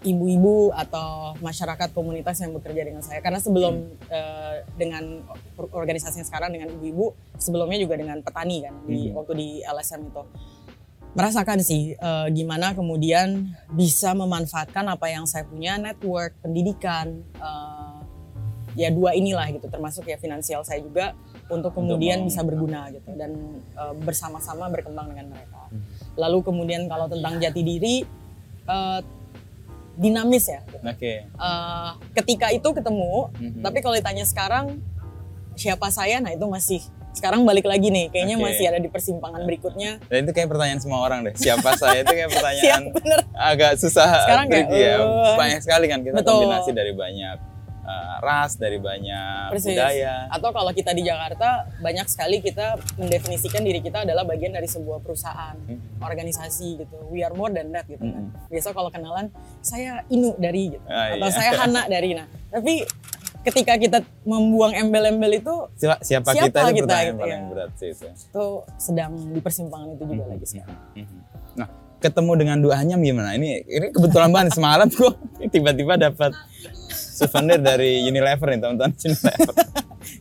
ibu-ibu 0.00 0.72
atau 0.72 1.36
masyarakat 1.44 1.92
komunitas 1.92 2.40
yang 2.40 2.56
bekerja 2.56 2.88
dengan 2.88 3.04
saya 3.04 3.20
karena 3.20 3.36
sebelum 3.36 3.84
Hmm. 3.84 4.00
eh, 4.08 4.54
dengan 4.80 5.20
or- 5.60 5.68
organisasi 5.76 6.24
yang 6.24 6.28
sekarang 6.28 6.56
dengan 6.56 6.72
ibu-ibu 6.72 7.12
sebelumnya 7.36 7.76
juga 7.76 8.00
dengan 8.00 8.24
petani 8.24 8.64
kan 8.64 8.72
di 8.88 9.12
Mhm. 9.12 9.20
waktu 9.20 9.32
di 9.36 9.48
LSM 9.60 10.08
itu 10.08 10.24
merasakan 11.12 11.60
sih 11.60 11.92
eh, 11.92 12.26
gimana 12.32 12.72
kemudian 12.72 13.52
bisa 13.68 14.16
memanfaatkan 14.16 14.88
apa 14.88 15.12
yang 15.12 15.28
saya 15.28 15.44
punya 15.44 15.76
network 15.76 16.32
pendidikan 16.40 17.20
eh, 17.36 17.96
ya 18.80 18.88
dua 18.88 19.12
inilah 19.12 19.52
gitu 19.52 19.68
termasuk 19.68 20.08
ya 20.08 20.16
finansial 20.16 20.64
saya 20.64 20.80
juga 20.80 21.12
untuk 21.52 21.72
kemudian 21.72 22.20
mau- 22.20 22.26
bisa 22.26 22.40
berguna 22.40 22.88
gitu 22.88 23.10
dan 23.12 23.30
eh, 23.56 23.94
bersama-sama 23.98 24.66
berkembang 24.66 25.10
dengan 25.10 25.30
mereka 25.30 25.66
Mhm. 25.66 25.82
lalu 26.16 26.38
kemudian 26.40 26.82
kalau 26.86 27.06
tentang 27.06 27.36
jati 27.36 27.60
diri 27.60 27.96
eh, 28.64 29.00
dinamis 29.96 30.46
ya 30.46 30.60
gitu. 30.64 30.80
Oke. 30.80 31.14
Eh, 31.24 31.90
ketika 32.14 32.48
itu 32.48 32.68
ketemu 32.70 33.28
Mhm. 33.32 33.60
tapi 33.60 33.78
kalau 33.78 33.94
ditanya 33.94 34.22
sekarang 34.22 34.78
siapa 35.52 35.88
saya 35.88 36.18
nah 36.18 36.30
itu 36.30 36.46
masih 36.46 36.80
sekarang 37.10 37.42
balik 37.42 37.66
lagi 37.66 37.90
nih 37.90 38.06
kayaknya 38.08 38.38
Oke. 38.38 38.44
masih 38.46 38.64
ada 38.64 38.78
di 38.78 38.86
persimpangan 38.86 39.42
berikutnya 39.42 39.98
Dan 40.06 40.24
itu 40.24 40.32
kayak 40.32 40.46
pertanyaan 40.48 40.78
semua 40.78 41.02
orang 41.02 41.20
deh. 41.20 41.34
Siapa 41.34 41.74
saya 41.74 42.00
itu 42.00 42.08
kayak 42.08 42.30
pertanyaan 42.38 42.62
siap 42.62 42.94
bener 42.94 43.20
agak 43.34 43.72
susah 43.76 44.08
Sekarang 44.24 44.46
kayak, 44.46 44.66
ya. 44.70 44.94
eh. 44.96 45.34
Banyak 45.36 45.60
sekali 45.60 45.86
kan 45.86 46.00
kita 46.00 46.14
Betul. 46.16 46.32
kombinasi 46.40 46.70
dari 46.70 46.92
banyak 46.94 47.36
eh, 47.90 48.14
ras, 48.20 48.54
dari 48.54 48.78
banyak 48.78 49.50
Persis. 49.50 49.66
budaya. 49.68 50.28
Atau 50.28 50.50
kalau 50.50 50.70
kita 50.70 50.90
di 50.90 51.02
Jakarta 51.02 51.48
banyak 51.76 52.06
sekali 52.06 52.38
kita 52.38 52.66
mendefinisikan 52.94 53.60
diri 53.60 53.78
kita 53.78 54.02
adalah 54.02 54.22
bagian 54.22 54.52
dari 54.52 54.66
sebuah 54.66 55.00
perusahaan, 55.00 55.58
Hmm. 55.58 55.82
organisasi 56.00 56.68
gitu. 56.78 56.96
We 57.08 57.20
are 57.20 57.32
more 57.32 57.50
than 57.50 57.70
that 57.70 57.84
gitu 57.84 58.00
kan. 58.00 58.30
Mm-mm. 58.30 58.48
Biasa 58.48 58.70
kalau 58.70 58.88
kenalan 58.88 59.28
saya 59.60 60.06
Inu 60.06 60.34
dari 60.36 60.70
gitu 60.70 60.86
Ah, 60.86 61.12
atau 61.12 61.26
iya. 61.26 61.34
saya 61.34 61.50
Hana 61.56 61.82
dari 61.84 62.12
nah. 62.12 62.24
Tapi 62.48 62.86
ketika 63.40 63.74
kita 63.74 63.98
membuang 64.22 64.76
embel-embel 64.76 65.32
itu 65.34 65.54
Siapa, 65.74 65.96
siapa, 66.00 66.28
Siapa 66.30 66.46
kita 66.46 66.58
itu 66.60 66.68
kita 66.76 66.84
pertanyaan 66.84 67.08
gitu 67.08 67.18
paling 67.18 67.40
ya. 67.40 67.48
berat 67.48 67.70
sih 67.74 67.88
itu. 67.90 68.06
itu 68.06 68.46
sedang 68.76 69.12
di 69.16 69.40
persimpangan 69.40 69.88
itu 69.90 70.04
juga 70.04 70.22
Mhm, 70.22 70.30
lagi 70.30 70.46
sekarang. 70.46 70.78
mhm. 70.94 71.18
Ketemu 72.00 72.32
dengan 72.36 72.58
duanya 72.64 72.96
gimana? 72.96 73.36
Ini 73.36 73.68
ini 73.68 73.86
kebetulan 73.92 74.32
banget 74.32 74.56
semalam 74.56 74.88
gua 74.88 75.12
tiba-tiba 75.52 76.00
dapat 76.00 76.32
souvenir 76.90 77.60
dari 77.60 78.08
Unilever 78.08 78.48
nih 78.56 78.58
teman-teman 78.60 78.92
Unilever. 78.96 79.54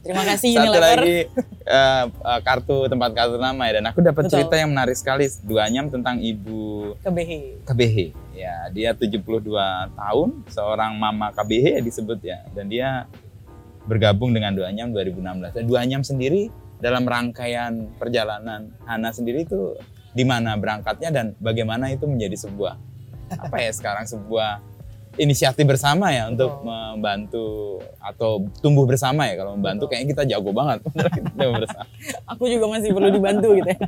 Terima 0.04 0.24
kasih 0.28 0.50
Satu 0.56 0.64
Unilever. 0.68 1.00
lagi 1.00 1.18
eh, 1.64 2.04
kartu 2.44 2.78
tempat 2.92 3.12
kartu 3.16 3.40
nama 3.40 3.62
ya 3.72 3.80
dan 3.80 3.86
aku 3.92 4.00
dapat 4.04 4.28
cerita 4.28 4.60
yang 4.60 4.76
menarik 4.76 4.96
sekali 5.00 5.28
duanyam 5.48 5.88
tentang 5.88 6.20
ibu 6.20 6.94
KBH. 7.00 7.64
KBH. 7.64 7.98
Ya, 8.40 8.72
dia 8.72 8.96
72 8.96 9.20
tahun, 10.00 10.30
seorang 10.48 10.96
mama 10.96 11.36
KBH 11.36 11.80
ya 11.80 11.82
disebut 11.84 12.20
ya. 12.24 12.40
Dan 12.56 12.72
dia 12.72 13.04
bergabung 13.84 14.32
dengan 14.32 14.56
Duanyam 14.56 14.96
2016. 14.96 15.58
Dan 15.60 15.64
Duanyam 15.68 16.02
sendiri 16.08 16.48
dalam 16.80 17.04
rangkaian 17.04 17.92
perjalanan 18.00 18.72
Hana 18.88 19.12
sendiri 19.12 19.44
itu 19.44 19.76
di 20.10 20.24
mana 20.24 20.56
berangkatnya 20.56 21.10
dan 21.10 21.26
bagaimana 21.38 21.90
itu 21.90 22.04
menjadi 22.04 22.36
sebuah 22.40 22.74
apa 23.32 23.58
ya 23.58 23.70
sekarang 23.70 24.04
sebuah 24.04 24.58
inisiatif 25.16 25.62
bersama 25.64 26.10
ya 26.10 26.28
untuk 26.28 26.62
membantu 26.62 27.78
atau 28.00 28.46
tumbuh 28.60 28.84
bersama 28.84 29.26
ya 29.26 29.36
kalau 29.36 29.54
membantu 29.54 29.86
Betul. 29.86 29.92
kayaknya 29.92 30.10
kita 30.10 30.24
jago 30.30 30.50
banget 30.50 30.80
bersama. 31.60 31.86
Aku 32.26 32.44
juga 32.46 32.66
masih 32.68 32.90
perlu 32.90 33.10
dibantu 33.10 33.54
gitu 33.54 33.70
ya. 33.70 33.80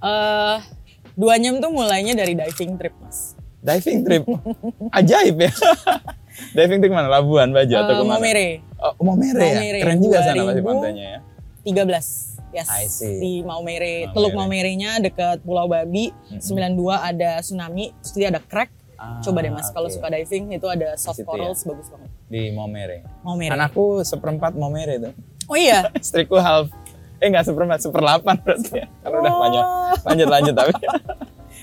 Eh, 0.00 0.56
dua 1.14 1.34
nyam 1.36 1.58
tuh 1.58 1.70
mulainya 1.70 2.12
dari 2.12 2.34
diving 2.34 2.76
trip 2.76 2.92
mas. 3.00 3.32
Diving 3.58 4.04
trip. 4.04 4.22
Ajaib 4.92 5.36
ya. 5.40 5.52
Diving 6.52 6.78
trip 6.78 6.92
mana? 6.92 7.08
Labuan 7.08 7.48
Bajo 7.48 7.72
atau 7.72 7.88
Eh, 7.88 7.96
ke 7.96 8.04
mana? 8.04 8.12
Maumere, 8.12 8.48
Oh, 8.76 8.92
Maumere 9.00 9.38
ya? 9.38 9.54
Maumere, 9.54 9.78
Keren 9.80 9.98
juga 9.98 10.18
sana 10.20 10.42
pasti 10.44 10.60
2000. 10.60 10.66
pantainya 10.66 11.04
ya. 11.08 11.20
13. 11.64 12.33
Yes, 12.54 12.70
I 12.70 12.86
see. 12.86 13.18
di 13.18 13.32
Maumere. 13.40 14.06
Maumere. 14.06 14.14
Teluk 14.14 14.32
Maumerenya 14.32 14.92
dekat 14.98 15.42
Pulau 15.42 15.66
Babi. 15.66 16.14
Mhm. 16.30 16.38
92 16.38 16.94
ada 16.94 17.30
tsunami, 17.38 17.90
dia 18.12 18.30
ada 18.30 18.38
crack. 18.40 18.70
Ah, 18.94 19.18
Coba 19.20 19.42
deh 19.42 19.50
mas, 19.50 19.68
kalau 19.68 19.84
oke. 19.84 19.92
suka 19.92 20.06
diving 20.06 20.54
itu 20.54 20.64
ada 20.64 20.94
soft 20.94 21.18
situ 21.18 21.26
corals 21.26 21.60
bagus 21.60 21.90
banget. 21.90 22.10
Di 22.24 22.42
Maumere. 22.48 23.02
Maumere. 23.20 23.50
Anakku 23.52 24.00
seperempat 24.00 24.54
Maumere 24.54 24.96
itu. 24.96 25.10
Oh 25.44 25.58
iya. 25.58 25.90
Istriku 25.98 26.38
half. 26.38 26.70
Eh 27.18 27.26
nggak 27.26 27.42
seperempat, 27.44 27.78
seperlapan 27.80 28.38
berarti 28.38 28.70
ya. 28.76 28.86
Karena 29.02 29.18
udah 29.18 29.28
Oh. 29.28 29.40
panjang. 29.40 29.66
Lanjut, 30.04 30.28
lanjut 30.30 30.54
tapi. 30.54 30.72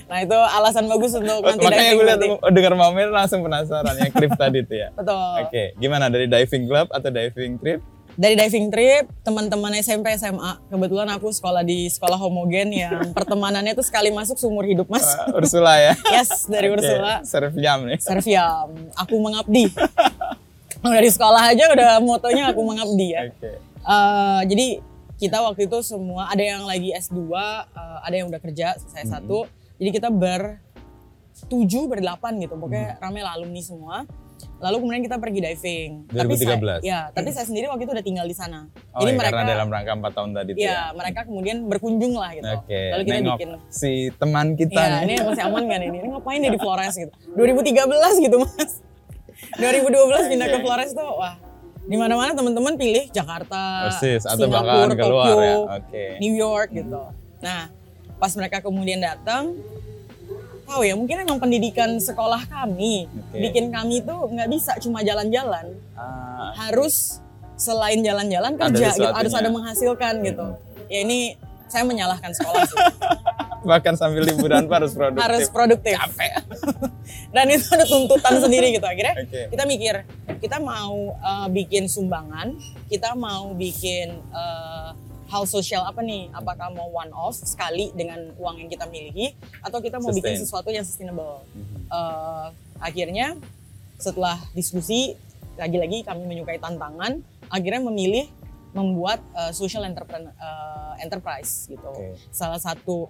Nah 0.02 0.20
itu 0.20 0.36
alasan 0.36 0.84
bagus 0.86 1.12
untuk 1.14 1.40
nanti 1.40 1.56
Makanya 1.62 1.72
diving 1.78 1.94
gue 1.94 2.04
lihat 2.04 2.20
berarti. 2.20 2.52
dengar 2.52 2.72
Maumere 2.74 3.08
langsung 3.10 3.40
penasaran 3.40 3.96
yang 3.96 4.12
trip 4.12 4.32
tadi 4.34 4.58
itu 4.60 4.74
ya. 4.76 4.88
Betul. 4.98 5.32
Oke, 5.40 5.64
gimana 5.74 6.04
dari 6.06 6.28
diving 6.28 6.64
club 6.66 6.88
atau 6.90 7.08
diving 7.08 7.56
trip? 7.56 7.80
Dari 8.12 8.36
diving 8.36 8.68
trip, 8.68 9.08
teman-teman 9.24 9.72
SMP 9.80 10.12
SMA. 10.20 10.60
Kebetulan 10.68 11.08
aku 11.16 11.32
sekolah 11.32 11.64
di 11.64 11.88
sekolah 11.88 12.20
homogen 12.20 12.68
yang 12.68 13.08
pertemanannya 13.16 13.72
tuh 13.72 13.84
sekali 13.84 14.12
masuk 14.12 14.36
seumur 14.36 14.68
hidup 14.68 14.84
mas. 14.92 15.04
Uh, 15.04 15.40
Ursula 15.40 15.80
ya. 15.80 15.94
Yes, 16.14 16.44
dari 16.44 16.68
Oke, 16.68 16.84
Ursula. 16.84 17.24
Serve 17.24 17.56
jam 17.56 17.88
nih. 17.88 17.96
Serviam, 18.04 18.68
aku 18.92 19.14
mengabdi. 19.16 19.72
Dari 20.82 21.14
sekolah 21.14 21.54
aja 21.54 21.70
udah 21.70 22.02
motonya 22.02 22.50
aku 22.50 22.58
mengabdi 22.66 23.14
ya. 23.14 23.30
Oke. 23.30 23.54
Eh, 23.86 24.40
jadi 24.50 24.66
kita 25.14 25.38
waktu 25.38 25.70
itu 25.70 25.78
semua 25.86 26.26
ada 26.26 26.42
yang 26.42 26.66
lagi 26.66 26.90
S2, 26.90 27.22
eh, 27.22 27.98
ada 28.02 28.14
yang 28.18 28.26
udah 28.26 28.42
kerja, 28.42 28.74
saya 28.90 29.06
satu. 29.06 29.46
Jadi 29.78 29.90
kita 29.94 30.10
bertujuh, 30.10 31.86
berdelapan 31.86 32.34
gitu. 32.42 32.58
Pokoknya 32.58 32.98
rame 32.98 33.22
lah 33.22 33.38
alumni 33.38 33.62
semua. 33.62 34.02
Lalu 34.62 34.76
kemudian 34.82 35.02
kita 35.02 35.16
pergi 35.18 35.40
diving. 35.42 35.90
Tapi 36.06 36.34
2013? 36.34 36.38
saya, 36.38 36.78
ya, 36.82 37.00
tapi 37.10 37.28
saya 37.34 37.46
sendiri 37.46 37.66
waktu 37.66 37.82
itu 37.84 37.92
udah 37.92 38.06
tinggal 38.06 38.26
di 38.26 38.36
sana. 38.36 38.70
Oh, 38.94 39.02
ya, 39.02 39.14
karena 39.18 39.42
dalam 39.42 39.68
rangka 39.68 39.92
4 39.98 40.16
tahun 40.16 40.30
tadi 40.38 40.50
ya, 40.56 40.66
ya. 40.66 40.80
mereka 40.94 41.20
kemudian 41.26 41.56
berkunjung 41.66 42.14
lah 42.14 42.30
gitu. 42.34 42.46
Oke, 42.46 42.80
Lalu 42.94 43.02
kita 43.04 43.16
nengok 43.18 43.38
bikin 43.38 43.50
si 43.68 43.92
teman 44.16 44.46
kita 44.54 44.80
nih. 44.80 45.00
ini 45.08 45.14
masih 45.26 45.42
aman 45.46 45.62
gak 45.66 45.78
nih? 45.82 45.88
Ini 45.90 46.08
ngapain 46.14 46.38
dia 46.40 46.52
di 46.54 46.60
Flores 46.64 46.94
gitu? 46.94 47.12
2013 47.34 48.24
gitu 48.24 48.36
mas. 48.42 48.72
2012 49.58 50.30
pindah 50.30 50.48
ke 50.48 50.58
Flores 50.62 50.90
tuh, 50.94 51.12
wah 51.18 51.34
di 51.82 51.96
mana 51.98 52.14
mana 52.14 52.30
teman-teman 52.30 52.78
pilih 52.78 53.10
Jakarta, 53.10 53.90
Persis, 53.90 54.22
atau 54.22 54.46
Singapura, 54.46 54.86
bahkan 54.86 54.90
keluar 54.94 55.26
Tokyo, 55.26 55.42
ya. 55.42 55.56
Oke. 55.82 56.04
New 56.22 56.34
York 56.38 56.70
gitu. 56.70 57.02
Nah, 57.42 57.74
pas 58.22 58.32
mereka 58.38 58.62
kemudian 58.62 59.02
datang, 59.02 59.58
tahu 60.72 60.88
ya 60.88 60.94
mungkin 60.96 61.16
emang 61.28 61.36
pendidikan 61.36 62.00
sekolah 62.00 62.48
kami 62.48 63.04
Oke. 63.12 63.36
bikin 63.36 63.68
kami 63.68 64.00
tuh 64.00 64.32
nggak 64.32 64.48
bisa 64.48 64.72
cuma 64.80 65.04
jalan-jalan, 65.04 65.76
Ah, 65.92 66.56
harus 66.56 67.20
selain 67.60 68.00
jalan-jalan 68.00 68.56
Ada 68.56 68.60
kerja 68.64 68.86
gitu, 68.88 68.96
sesuatunya. 69.04 69.18
harus 69.20 69.32
ada 69.36 69.48
menghasilkan 69.52 70.14
gitu. 70.24 70.46
Ya 70.88 70.98
ini 71.04 71.36
saya 71.68 71.84
menyalahkan 71.84 72.32
sekolah 72.32 72.64
sih. 72.64 72.80
bahkan 73.62 73.94
sambil 73.94 74.26
liburan 74.26 74.66
harus 74.66 74.90
produktif. 74.90 75.22
harus 75.22 75.46
produktif. 75.46 75.94
Dan 77.34 77.46
itu 77.48 77.64
ada 77.70 77.86
tuntutan 77.86 78.34
sendiri 78.42 78.74
gitu. 78.74 78.84
Akhirnya 78.84 79.14
Oke. 79.22 79.54
kita 79.54 79.64
mikir, 79.64 79.94
kita 80.42 80.58
mau 80.58 81.14
uh, 81.22 81.46
bikin 81.48 81.86
sumbangan, 81.86 82.58
kita 82.90 83.14
mau 83.14 83.54
bikin 83.54 84.18
uh, 84.34 84.92
hal 85.32 85.48
sosial 85.48 85.88
apa 85.88 86.04
nih? 86.04 86.28
Apakah 86.36 86.68
mau 86.76 86.92
one 86.92 87.08
off 87.16 87.40
sekali 87.40 87.88
dengan 87.96 88.36
uang 88.36 88.60
yang 88.60 88.68
kita 88.68 88.84
miliki, 88.92 89.32
atau 89.64 89.80
kita 89.80 89.96
mau 89.96 90.12
bikin 90.12 90.36
Sustain. 90.36 90.44
sesuatu 90.44 90.68
yang 90.68 90.84
sustainable? 90.84 91.40
Mhm. 91.56 91.88
Uh, 91.88 92.48
akhirnya 92.76 93.40
setelah 93.96 94.36
diskusi, 94.52 95.16
lagi-lagi 95.56 96.04
kami 96.04 96.28
menyukai 96.28 96.60
tantangan, 96.60 97.24
akhirnya 97.48 97.80
memilih 97.80 98.28
membuat 98.76 99.20
uh, 99.32 99.52
social 99.52 99.84
entrepreneur, 99.88 100.32
uh, 100.36 100.96
enterprise 101.00 101.68
gitu. 101.68 101.92
Oke. 101.92 102.16
Salah 102.32 102.60
satu 102.60 103.08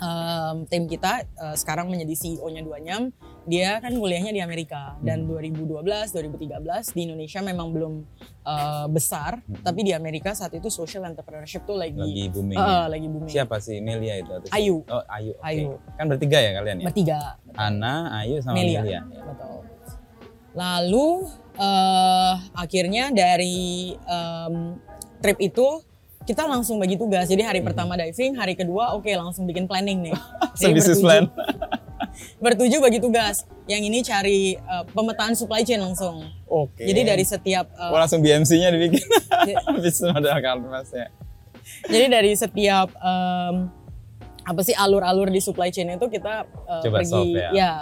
um, 0.00 0.64
tim 0.68 0.88
kita 0.88 1.24
uh, 1.40 1.56
sekarang 1.56 1.88
menjadi 1.88 2.14
CEO-nya 2.16 2.64
Duanyam, 2.64 3.12
dia 3.44 3.76
kan 3.76 3.92
kuliahnya 3.92 4.32
di 4.32 4.40
Amerika 4.40 4.96
dan 5.00 5.24
2012, 5.24 5.84
2013 5.84 6.64
di 6.90 7.00
Indonesia 7.04 7.40
memang 7.40 7.68
belum 7.70 7.92
uh, 8.42 8.86
besar, 8.88 9.38
tapi 9.60 9.84
di 9.84 9.92
Amerika 9.92 10.32
saat 10.32 10.52
itu 10.52 10.66
social 10.66 11.04
entrepreneurship 11.04 11.62
tuh 11.62 11.76
lagi 11.76 11.94
Lagi 11.94 12.24
booming. 12.28 12.56
uh, 12.56 12.64
ya. 12.64 12.84
lagi 12.88 13.06
booming. 13.06 13.28
Siapa 13.30 13.60
sih 13.60 13.78
Melia 13.78 14.16
itu? 14.16 14.32
Atau 14.32 14.48
Ayu. 14.48 14.80
Oh, 14.86 15.04
Ayu. 15.06 15.32
oke. 15.34 15.44
Ayu. 15.44 15.68
Kan 15.94 16.04
bertiga 16.08 16.38
ya 16.38 16.50
kalian 16.54 16.76
ya? 16.80 16.86
Bertiga. 16.88 17.20
Ana, 17.52 17.94
Ayu 18.18 18.40
sama 18.40 18.56
Melia. 18.56 18.80
Melia. 18.80 19.00
Betul. 19.04 19.60
Lalu 20.54 21.08
eh, 21.56 22.34
akhirnya 22.54 23.10
dari 23.10 23.92
em, 23.98 24.78
trip 25.18 25.38
itu 25.38 25.66
kita 26.24 26.48
langsung 26.48 26.80
bagi 26.80 26.96
tugas. 26.96 27.26
Jadi 27.26 27.44
hari 27.44 27.60
pertama 27.60 27.94
diving, 27.94 28.32
hari 28.34 28.56
kedua 28.56 28.96
oke 28.96 29.10
langsung 29.10 29.44
bikin 29.44 29.68
planning 29.68 30.08
nih. 30.08 30.16
So, 30.54 30.70
bertujuh- 30.70 31.02
plan. 31.02 31.26
Bertujuh 32.38 32.78
bagi 32.78 32.98
tugas. 32.98 33.44
Yang 33.64 33.82
ini 33.88 33.98
cari 34.04 34.40
eh, 34.54 34.84
pemetaan 34.92 35.32
supply 35.32 35.64
chain 35.64 35.80
langsung. 35.80 36.24
Oke. 36.46 36.84
Jadi 36.84 37.00
dari 37.02 37.24
setiap 37.24 37.66
eh, 37.72 37.90
Oh, 37.90 37.98
langsung 37.98 38.20
BMC-nya 38.20 38.68
dibikin. 38.70 39.04
Bisnis 39.74 40.00
modal 40.04 40.38
kanvasnya. 40.38 41.08
jadi 41.88 42.12
dari 42.12 42.36
setiap 42.36 42.92
em, 42.92 43.72
apa 44.44 44.60
sih 44.60 44.76
alur-alur 44.76 45.32
di 45.32 45.40
supply 45.40 45.72
chain 45.72 45.96
itu 45.96 46.06
kita 46.12 46.44
eh, 46.44 46.82
Coba 46.84 47.00
pergi 47.00 47.08
solve 47.08 47.32
ya. 47.32 47.50
ya 47.56 47.72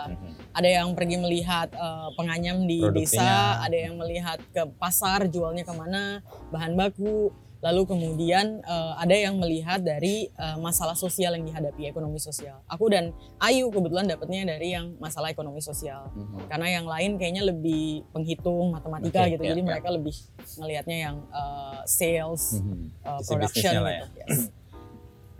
ada 0.53 0.69
yang 0.69 0.93
pergi 0.93 1.17
melihat 1.19 1.73
eh, 1.73 2.09
penganyam 2.15 2.62
di 2.62 2.79
desa, 2.93 3.59
ada 3.59 3.75
yang 3.75 3.97
melihat 3.99 4.39
ke 4.53 4.62
pasar 4.77 5.27
jualnya 5.27 5.65
ke 5.65 5.73
mana, 5.75 6.21
bahan 6.53 6.77
baku, 6.77 7.33
lalu 7.62 7.87
kemudian 7.87 8.59
eh, 8.59 8.92
ada 8.99 9.14
yang 9.14 9.38
melihat 9.38 9.78
dari 9.78 10.26
eh, 10.28 10.57
masalah 10.59 10.99
sosial 10.99 11.38
yang 11.38 11.47
dihadapi 11.47 11.87
ekonomi 11.87 12.19
sosial. 12.19 12.59
Aku 12.66 12.90
dan 12.90 13.14
Ayu 13.38 13.71
kebetulan 13.71 14.11
dapatnya 14.11 14.59
dari 14.59 14.75
yang 14.75 14.99
masalah 14.99 15.31
ekonomi 15.31 15.62
sosial, 15.62 16.11
Mhm. 16.11 16.50
karena 16.50 16.66
yang 16.83 16.87
lain 16.90 17.11
kayaknya 17.23 17.47
lebih 17.47 18.02
penghitung 18.11 18.75
matematika 18.75 19.23
Oke, 19.25 19.38
gitu, 19.38 19.42
ya, 19.47 19.50
jadi 19.54 19.62
ya. 19.62 19.66
mereka 19.71 19.88
lebih 19.95 20.14
ngelihatnya 20.59 20.97
yang 20.99 21.16
eh, 21.31 21.81
sales, 21.87 22.59
Mhm. 22.59 22.85
uh, 23.07 23.21
production 23.23 23.73
ya. 23.78 23.81
gitu. 23.81 24.07
Yes. 24.26 24.50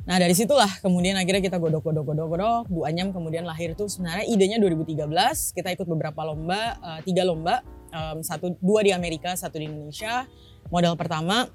Nah 0.03 0.19
dari 0.19 0.35
situlah 0.35 0.67
kemudian 0.83 1.15
akhirnya 1.15 1.39
kita 1.39 1.63
godok 1.63 1.87
godok 1.87 2.05
godok 2.11 2.27
godok 2.35 2.63
Bu 2.67 2.83
Anyam 2.83 3.15
kemudian 3.15 3.47
lahir 3.47 3.79
itu 3.79 3.87
sebenarnya 3.87 4.27
idenya 4.27 4.59
2013 4.59 5.55
kita 5.55 5.71
ikut 5.71 5.87
beberapa 5.87 6.27
lomba 6.27 6.75
uh, 6.83 6.99
tiga 7.07 7.23
lomba 7.23 7.63
um, 7.95 8.19
satu 8.19 8.59
dua 8.59 8.83
di 8.83 8.91
Amerika 8.91 9.39
satu 9.39 9.63
di 9.63 9.71
Indonesia 9.71 10.27
modal 10.75 10.99
pertama 10.99 11.47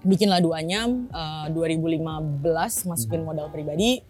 bikinlah 0.00 0.40
Du 0.40 0.56
Anyam 0.56 1.08
uh, 1.12 1.46
2015 1.52 2.40
masukin 2.88 3.20
modal 3.24 3.52
pribadi 3.52 4.00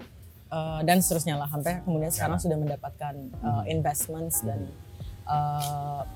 uh, 0.51 0.81
dan 0.87 1.03
seterusnya 1.03 1.39
lah 1.39 1.51
sampai 1.51 1.83
kemudian 1.83 2.13
sekarang 2.15 2.39
sudah 2.39 2.59
mendapatkan 2.59 3.15
uh, 3.43 3.65
investments 3.67 4.43
dan 4.47 4.71
uh, 5.27 6.07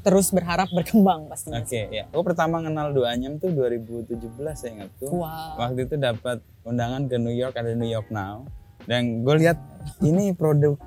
terus 0.00 0.32
berharap 0.32 0.72
berkembang 0.72 1.28
pastinya. 1.28 1.60
Oke, 1.60 1.92
ya. 1.92 2.08
Aku 2.08 2.24
pertama 2.24 2.64
kenal 2.64 2.96
Doanyam 2.96 3.36
tuh 3.36 3.52
2017 3.52 4.16
saya 4.56 4.70
ingat 4.80 4.90
tuh. 4.96 5.12
Wow. 5.12 5.60
Waktu 5.60 5.84
itu 5.84 5.94
dapat 6.00 6.40
undangan 6.64 7.04
ke 7.04 7.20
New 7.20 7.34
York 7.34 7.52
ada 7.56 7.76
New 7.76 7.88
York 7.88 8.08
Now. 8.08 8.48
Dan 8.88 9.20
gue 9.28 9.44
lihat 9.44 9.60
ini 10.00 10.32
produk 10.32 10.80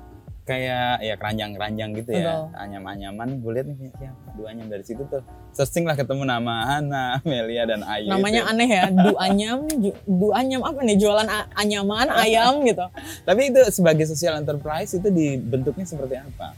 kayak 0.44 1.00
ya 1.00 1.14
keranjang-keranjang 1.16 1.90
gitu 1.96 2.10
ya, 2.12 2.20
Betul. 2.20 2.60
anyam-anyaman. 2.60 3.28
Gue 3.40 3.52
lihat 3.56 3.66
nih 3.72 3.88
siapa 3.96 4.28
Doanyam 4.36 4.66
dari 4.68 4.84
situ 4.84 5.02
tuh. 5.08 5.24
Searching 5.56 5.88
lah 5.88 5.96
ketemu 5.96 6.22
nama 6.28 6.54
Hana, 6.68 7.24
Melia 7.24 7.64
dan 7.64 7.80
Ayu. 7.80 8.12
Namanya 8.12 8.44
itu. 8.44 8.50
aneh 8.52 8.68
ya, 8.68 8.84
duanyam, 8.92 9.58
ju- 9.70 10.00
duanyam 10.04 10.60
apa 10.66 10.78
nih? 10.84 10.96
Jualan 11.00 11.28
anyaman, 11.56 12.06
ayam 12.12 12.60
gitu. 12.66 12.84
Tapi 13.28 13.40
itu 13.54 13.60
sebagai 13.72 14.04
social 14.04 14.36
enterprise 14.36 14.92
itu 14.92 15.08
dibentuknya 15.08 15.88
seperti 15.88 16.20
apa? 16.20 16.52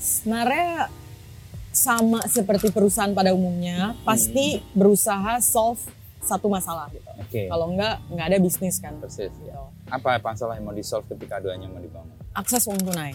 Sebenarnya 0.00 0.88
sama 1.74 2.22
seperti 2.30 2.70
perusahaan 2.70 3.10
pada 3.12 3.34
umumnya, 3.34 3.98
pasti 4.06 4.62
berusaha 4.72 5.42
solve 5.42 5.82
satu 6.24 6.48
masalah 6.48 6.88
gitu. 6.88 7.04
Oke. 7.14 7.46
Kalau 7.46 7.68
enggak, 7.68 8.00
nggak 8.08 8.26
ada 8.26 8.38
bisnis 8.38 8.76
kan. 8.78 8.96
Persis. 8.98 9.28
Ya. 9.38 9.52
Gitu. 9.52 9.62
Apa 9.86 10.16
masalah 10.18 10.56
yang 10.56 10.64
mau 10.64 10.72
di-solve 10.72 11.04
ketika 11.06 11.38
Doanyam 11.38 11.70
mau 11.70 11.78
dibangun? 11.78 12.16
Akses 12.32 12.64
uang 12.64 12.80
tunai 12.80 13.12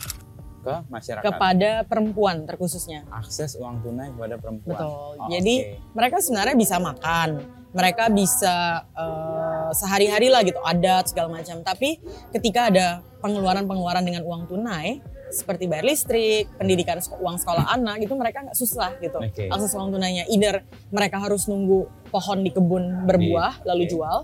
Ke 0.60 0.75
masyarakat. 0.88 1.24
kepada 1.24 1.72
perempuan 1.84 2.46
terkhususnya. 2.46 3.04
akses 3.10 3.56
uang 3.56 3.82
tunai 3.82 4.12
kepada 4.12 4.36
perempuan. 4.38 4.75
Betul. 4.75 4.92
Oh, 5.18 5.28
Jadi 5.28 5.56
oke. 5.66 5.98
mereka 5.98 6.16
sebenarnya 6.20 6.56
bisa 6.56 6.75
makan, 6.78 7.30
mereka 7.72 8.04
bisa 8.08 8.56
eh, 8.92 9.70
sehari-hari 9.72 10.28
lah 10.28 10.42
gitu 10.42 10.60
adat 10.62 11.10
segala 11.10 11.34
macam. 11.34 11.60
Tapi 11.62 11.98
ketika 12.32 12.70
ada 12.70 12.88
pengeluaran-pengeluaran 13.20 14.04
dengan 14.04 14.22
uang 14.24 14.48
tunai 14.48 15.00
seperti 15.29 15.69
bayar 15.69 15.86
listrik, 15.86 16.50
pendidikan 16.57 16.98
uang 16.98 17.38
sekolah 17.38 17.69
anak 17.69 18.01
itu 18.01 18.13
mereka 18.17 18.43
nggak 18.45 18.57
susah 18.57 18.98
gitu. 19.00 19.17
Oke. 19.21 19.45
Akses 19.50 19.74
uang 19.74 19.93
tunainya 19.93 20.25
either 20.29 20.65
mereka 20.89 21.21
harus 21.21 21.45
nunggu 21.45 21.86
pohon 22.09 22.41
di 22.41 22.50
kebun 22.50 23.05
berbuah 23.05 23.62
lalu 23.65 23.86
oke. 23.86 23.91
jual 23.93 24.17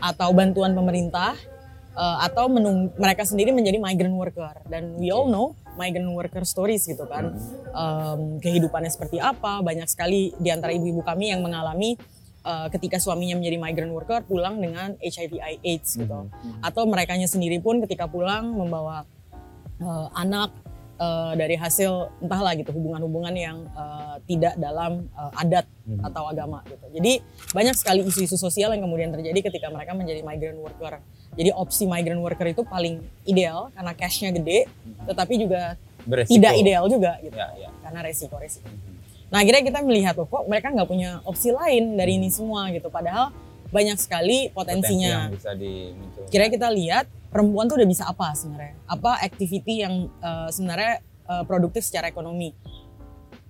atau 0.00 0.28
bantuan 0.32 0.72
pemerintah 0.72 1.36
eh, 1.92 2.18
atau 2.24 2.48
menung- 2.48 2.92
mereka 2.96 3.24
sendiri 3.24 3.52
menjadi 3.52 3.76
migrant 3.80 4.16
worker. 4.16 4.56
Dan 4.68 4.96
we 4.96 5.12
all 5.12 5.28
know 5.28 5.52
migrant 5.76 6.08
worker 6.12 6.44
stories 6.44 6.88
gitu 6.88 7.04
kan. 7.04 7.36
Em, 7.76 8.40
kehidupannya 8.40 8.88
seperti 8.88 9.20
apa 9.20 9.60
banyak 9.60 9.84
sekali 9.88 10.32
di 10.40 10.48
antara 10.48 10.72
ibu-ibu 10.72 11.04
kami 11.04 11.32
yang 11.32 11.44
mengalami 11.44 11.96
eh, 12.46 12.68
ketika 12.72 12.96
suaminya 12.96 13.36
menjadi 13.36 13.58
migrant 13.58 13.92
worker 13.92 14.20
pulang 14.24 14.56
dengan 14.56 14.96
HIV 15.02 15.36
AIDS 15.60 16.00
gitu. 16.00 16.32
Atau 16.62 16.86
merekanya 16.88 17.26
sendiri 17.26 17.60
pun 17.60 17.82
ketika 17.84 18.06
pulang 18.06 18.56
membawa 18.56 19.04
eh, 19.78 20.08
anak 20.14 20.50
eh, 20.96 21.32
dari 21.34 21.54
hasil 21.54 21.92
entahlah 22.18 22.54
gitu 22.54 22.70
hubungan-hubungan 22.70 23.32
yang 23.32 23.56
eh, 23.66 24.16
tidak 24.24 24.56
dalam 24.56 25.06
eh, 25.08 25.32
adat 25.36 25.66
Mhm. 25.86 26.02
atau 26.02 26.26
agama 26.26 26.66
gitu. 26.66 26.82
Jadi 26.90 27.22
banyak 27.52 27.74
sekali 27.74 28.02
isu-isu 28.02 28.34
sosial 28.34 28.74
yang 28.74 28.82
kemudian 28.82 29.08
terjadi 29.08 29.38
ketika 29.40 29.70
mereka 29.70 29.94
menjadi 29.94 30.18
migrant 30.20 30.58
worker. 30.58 30.98
Jadi 31.32 31.50
opsi 31.52 31.86
migrant 31.86 32.18
worker 32.18 32.42
itu 32.44 32.62
paling 32.62 32.98
ideal 33.22 33.70
karena 33.70 33.92
cashnya 33.92 34.32
gede, 34.32 34.66
tetapi 35.04 35.38
juga 35.38 35.78
Beresiko. 36.02 36.34
tidak 36.34 36.52
ideal 36.56 36.84
juga 36.86 37.20
gitu. 37.20 37.34
Ya, 37.34 37.54
ya. 37.56 37.70
Karena 37.80 38.02
resiko-resiko. 38.02 38.66
Nah 39.26 39.38
akhirnya 39.38 39.62
kita 39.62 39.78
melihat 39.80 40.14
loh 40.14 40.26
kok 40.26 40.42
mereka 40.44 40.70
nggak 40.70 40.86
punya 40.86 41.18
opsi 41.22 41.50
lain 41.50 41.94
dari 41.94 42.16
ini 42.16 42.30
semua 42.30 42.66
gitu. 42.70 42.88
Padahal 42.88 43.30
banyak 43.68 43.94
sekali 43.96 44.48
Potensi 44.48 44.90
potensinya. 44.90 45.10
yang 45.22 45.30
bisa 45.30 45.50
dimunculkan. 45.52 46.30
Kira 46.30 46.46
kita 46.48 46.66
lihat 46.68 47.06
perempuan 47.36 47.68
tuh 47.68 47.76
udah 47.76 47.84
bisa 47.86 48.08
apa 48.08 48.32
sebenarnya? 48.32 48.80
Apa 48.88 49.20
activity 49.20 49.84
yang 49.84 50.08
eh, 50.08 50.48
sebenarnya 50.48 50.92
eh, 51.04 51.44
produktif 51.44 51.84
secara 51.84 52.08
ekonomi? 52.08 52.56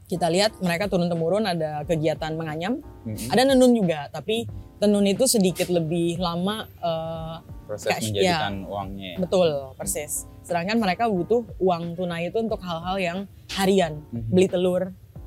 Kita 0.04 0.26
lihat 0.26 0.58
mereka 0.58 0.86
turun 0.86 1.06
temurun 1.06 1.42
ada 1.44 1.82
kegiatan 1.82 2.34
menganyam, 2.34 2.78
Mhm. 3.02 3.26
ada 3.26 3.42
nenun 3.44 3.74
juga, 3.74 4.06
tapi 4.08 4.46
tenun 4.76 5.02
itu 5.02 5.26
sedikit 5.26 5.66
lebih 5.68 6.18
lama 6.18 6.66
eh, 6.68 7.34
proses 7.64 7.86
cash, 7.88 8.10
menjadikan 8.10 8.62
uangnya. 8.64 9.06
ya. 9.08 9.16
betul 9.18 9.48
persis. 9.74 10.26
Sedangkan 10.42 10.78
mereka 10.78 11.06
butuh 11.06 11.46
uang 11.58 11.94
tunai 11.94 12.30
itu 12.30 12.38
untuk 12.38 12.58
hal-hal 12.60 12.96
yang 12.96 13.18
harian, 13.52 14.02
Mhm. 14.08 14.30
beli 14.30 14.46
telur 14.46 14.82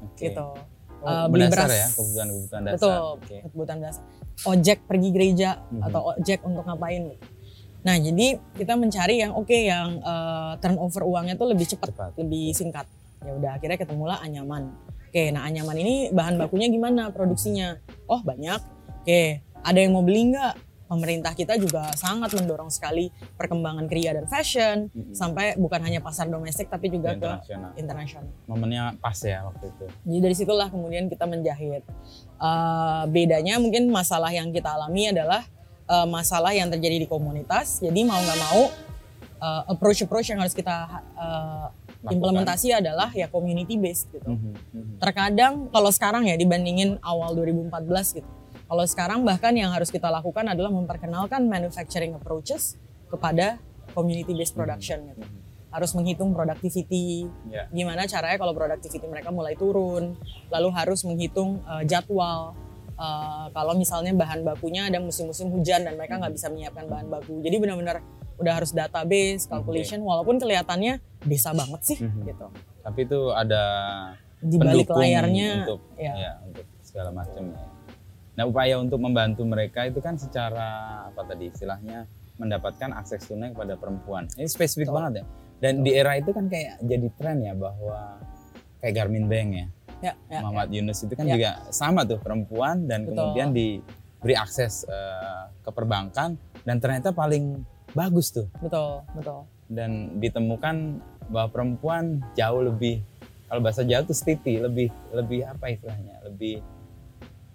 Oke. 0.05 0.27
gitu. 0.27 0.47
Oh, 0.99 1.07
Eh, 1.07 1.27
beli 1.27 1.47
beras. 1.47 1.67
ya 1.69 1.87
kebutuhan-kebutuhan 1.89 2.61
dasar. 2.61 2.75
Betul, 2.75 2.99
Oke. 3.15 3.35
kebutuhan 3.47 3.79
dasar. 3.79 4.03
Ojek 4.45 4.77
pergi 4.83 5.09
gereja 5.11 5.49
Mhm. 5.65 5.81
atau 5.81 6.01
ojek 6.09 6.39
untuk 6.41 6.63
ngapain 6.63 7.03
gitu. 7.09 7.25
Nah, 7.79 7.95
jadi 7.95 8.27
kita 8.53 8.75
mencari 8.75 9.19
yang 9.19 9.31
oke 9.33 9.55
yang 9.55 9.99
eh, 9.99 10.53
turnover 10.59 11.03
uangnya 11.03 11.35
tuh 11.35 11.47
lebih 11.47 11.65
cepat, 11.65 11.89
Cepat. 11.89 12.11
lebih 12.17 12.51
singkat. 12.51 12.85
Ya 13.19 13.31
udah 13.33 13.51
akhirnya 13.55 13.77
ketemulah 13.77 14.19
anyaman. 14.19 14.71
Oke, 15.09 15.31
nah 15.31 15.41
anyaman 15.41 15.75
ini 15.75 15.95
bahan 16.09 16.37
bakunya 16.37 16.67
gimana 16.67 17.09
produksinya? 17.09 17.79
Oh, 18.05 18.21
banyak. 18.21 18.61
Oke, 19.01 19.41
ada 19.41 19.75
yang 19.75 19.91
mau 19.91 20.03
beli 20.03 20.31
nggak? 20.31 20.55
Pemerintah 20.85 21.33
kita 21.33 21.53
juga 21.53 21.93
sangat 21.93 22.33
mendorong 22.33 22.69
sekali 22.69 23.09
perkembangan 23.37 23.85
kriya 23.85 24.09
dan 24.11 24.25
fashion 24.25 24.89
Mhm. 24.89 25.13
sampai 25.13 25.53
bukan 25.53 25.77
hanya 25.79 26.01
pasar 26.01 26.25
domestik 26.25 26.65
tapi 26.65 26.89
juga 26.89 27.13
ke 27.13 27.29
internasional. 27.77 28.25
Momennya 28.45 28.97
pas 28.97 29.13
ya 29.15 29.45
waktu 29.45 29.69
itu. 29.69 29.85
Jadi 29.85 30.17
dari 30.19 30.33
situlah 30.33 30.65
kemudian 30.65 31.05
kita 31.05 31.25
menjahit. 31.25 31.85
Eh, 32.39 33.03
bedanya 33.05 33.57
mungkin 33.57 33.85
masalah 33.89 34.29
yang 34.29 34.49
kita 34.49 34.65
alami 34.71 35.13
adalah 35.13 35.45
eh, 35.89 36.07
masalah 36.07 36.53
yang 36.53 36.69
terjadi 36.69 37.01
di 37.01 37.07
komunitas. 37.09 37.81
Jadi 37.81 38.05
mau 38.05 38.21
nggak 38.21 38.39
mau 38.39 38.61
eh, 39.39 39.61
approach-approach 39.73 40.29
yang 40.29 40.39
harus 40.39 40.53
kita 40.53 41.01
Lakukan. 41.99 42.11
implementasi 42.15 42.71
adalah 42.71 43.11
ya 43.11 43.27
community 43.27 43.75
based 43.75 44.07
gitu. 44.13 44.29
Mhm, 44.29 44.51
mhm. 44.71 44.93
Terkadang 45.01 45.67
kalau 45.67 45.91
sekarang 45.91 46.29
ya 46.29 46.39
dibandingin 46.39 46.95
awal 47.03 47.35
2014 47.35 48.15
gitu. 48.15 48.29
Kalau 48.69 48.85
sekarang 48.85 49.25
bahkan 49.25 49.49
yang 49.57 49.73
harus 49.73 49.89
kita 49.89 50.07
lakukan 50.07 50.45
adalah 50.45 50.69
memperkenalkan 50.69 51.49
manufacturing 51.49 52.13
approaches 52.13 52.77
kepada 53.09 53.57
community 53.91 54.31
based 54.31 54.53
production 54.53 55.09
gitu. 55.09 55.25
Harus 55.69 55.93
menghitung 55.93 56.33
productivity, 56.33 57.25
Ya. 57.49 57.65
gimana 57.69 58.05
caranya 58.05 58.37
kalau 58.37 58.53
productivity 58.53 59.05
mereka 59.05 59.29
mulai 59.29 59.57
turun, 59.57 60.17
lalu 60.49 60.69
harus 60.73 61.01
menghitung 61.01 61.61
uh, 61.65 61.81
jadwal. 61.81 62.53
Uh, 62.99 63.47
kalau 63.55 63.79
misalnya 63.79 64.11
bahan 64.11 64.43
bakunya 64.43 64.91
ada 64.91 64.99
musim-musim 64.99 65.47
hujan 65.55 65.87
dan 65.87 65.95
mereka 65.95 66.19
nggak 66.19 66.35
bisa 66.35 66.51
menyiapkan 66.51 66.83
bahan 66.83 67.07
baku, 67.07 67.39
jadi 67.39 67.55
benar-benar 67.55 68.03
udah 68.35 68.53
harus 68.59 68.75
database, 68.75 69.47
calculation, 69.47 70.03
walaupun 70.03 70.35
kelihatannya 70.35 70.99
bisa 71.23 71.55
banget 71.55 71.79
sih 71.87 71.97
Mhm. 72.03 72.27
gitu. 72.27 72.47
Tapi 72.83 72.99
itu 73.07 73.19
ada 73.31 73.63
Di 74.43 74.59
balik 74.59 74.91
layarnya, 74.91 75.63
untuk 75.63 75.79
ya. 75.95 76.11
ya, 76.11 76.31
untuk 76.43 76.67
segala 76.83 77.15
macam 77.15 77.55
ya. 77.55 77.67
Nah, 78.35 78.43
upaya 78.47 78.75
untuk 78.79 78.99
membantu 78.99 79.43
mereka 79.47 79.87
itu 79.87 79.99
kan 80.03 80.19
secara 80.19 80.67
apa 81.07 81.23
tadi 81.23 81.51
istilahnya 81.51 82.03
mendapatkan 82.39 82.95
akses 82.95 83.27
tunai 83.27 83.51
kepada 83.51 83.75
perempuan. 83.75 84.27
Ini 84.35 84.47
spesifik 84.47 84.91
Betul. 84.91 84.95
banget 84.95 85.13
ya. 85.19 85.25
Dan 85.59 85.73
di 85.83 85.91
era 85.91 86.15
itu 86.15 86.31
kan 86.31 86.47
kayak 86.47 86.79
jadi 86.79 87.07
tren 87.19 87.43
ya 87.43 87.51
bahwa 87.51 88.19
kayak 88.79 88.95
Garmin 88.95 89.27
Bank 89.27 89.49
ya, 89.55 89.67
ya, 89.99 90.13
ya, 90.27 90.39
Muhammad 90.41 90.69
Yunus 90.69 90.99
itu 91.03 91.13
kan 91.13 91.25
Ya. 91.25 91.33
juga 91.35 91.51
sama 91.69 92.03
tuh 92.03 92.17
perempuan 92.17 92.85
dan 92.85 93.03
Betul. 93.05 93.15
kemudian 93.15 93.49
diberi 93.51 94.35
akses 94.35 94.83
eh, 94.83 95.43
ke 95.59 95.69
perbankan 95.69 96.35
dan 96.63 96.75
ternyata 96.77 97.11
paling 97.11 97.61
bagus 97.91 98.29
tuh 98.29 98.45
betul, 98.59 99.01
betul. 99.13 99.49
dan 99.67 100.17
ditemukan 100.17 101.01
bahwa 101.27 101.49
perempuan 101.49 102.03
jauh 102.33 102.61
lebih 102.61 103.01
kalau 103.45 103.61
bahasa 103.61 103.81
Jawa 103.81 104.05
tuh 104.05 104.13
stiti 104.13 104.61
lebih 104.61 104.93
lebih 105.09 105.41
apa 105.43 105.73
istilahnya 105.73 106.21
lebih 106.21 106.61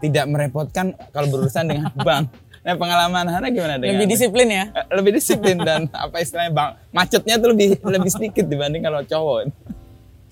tidak 0.02 0.26
merepotkan 0.26 0.90
kalau 1.10 1.30
berurusan 1.30 1.70
dengan 1.70 1.88
bank. 2.06 2.28
Nah 2.64 2.74
pengalaman 2.74 3.28
Hana 3.28 3.48
gimana 3.48 3.76
dengan 3.78 3.94
Lebih 4.00 4.08
disiplin 4.10 4.48
ya. 4.50 4.64
Eh, 4.74 4.86
lebih 4.96 5.12
disiplin 5.14 5.56
dan 5.60 5.86
apa 5.94 6.18
istilahnya 6.18 6.50
bang 6.50 6.70
macetnya 6.90 7.34
tuh 7.38 7.54
lebih 7.54 7.76
lebih 7.78 8.10
sedikit 8.10 8.44
dibanding 8.44 8.82
kalau 8.82 9.00
cowok. 9.04 9.52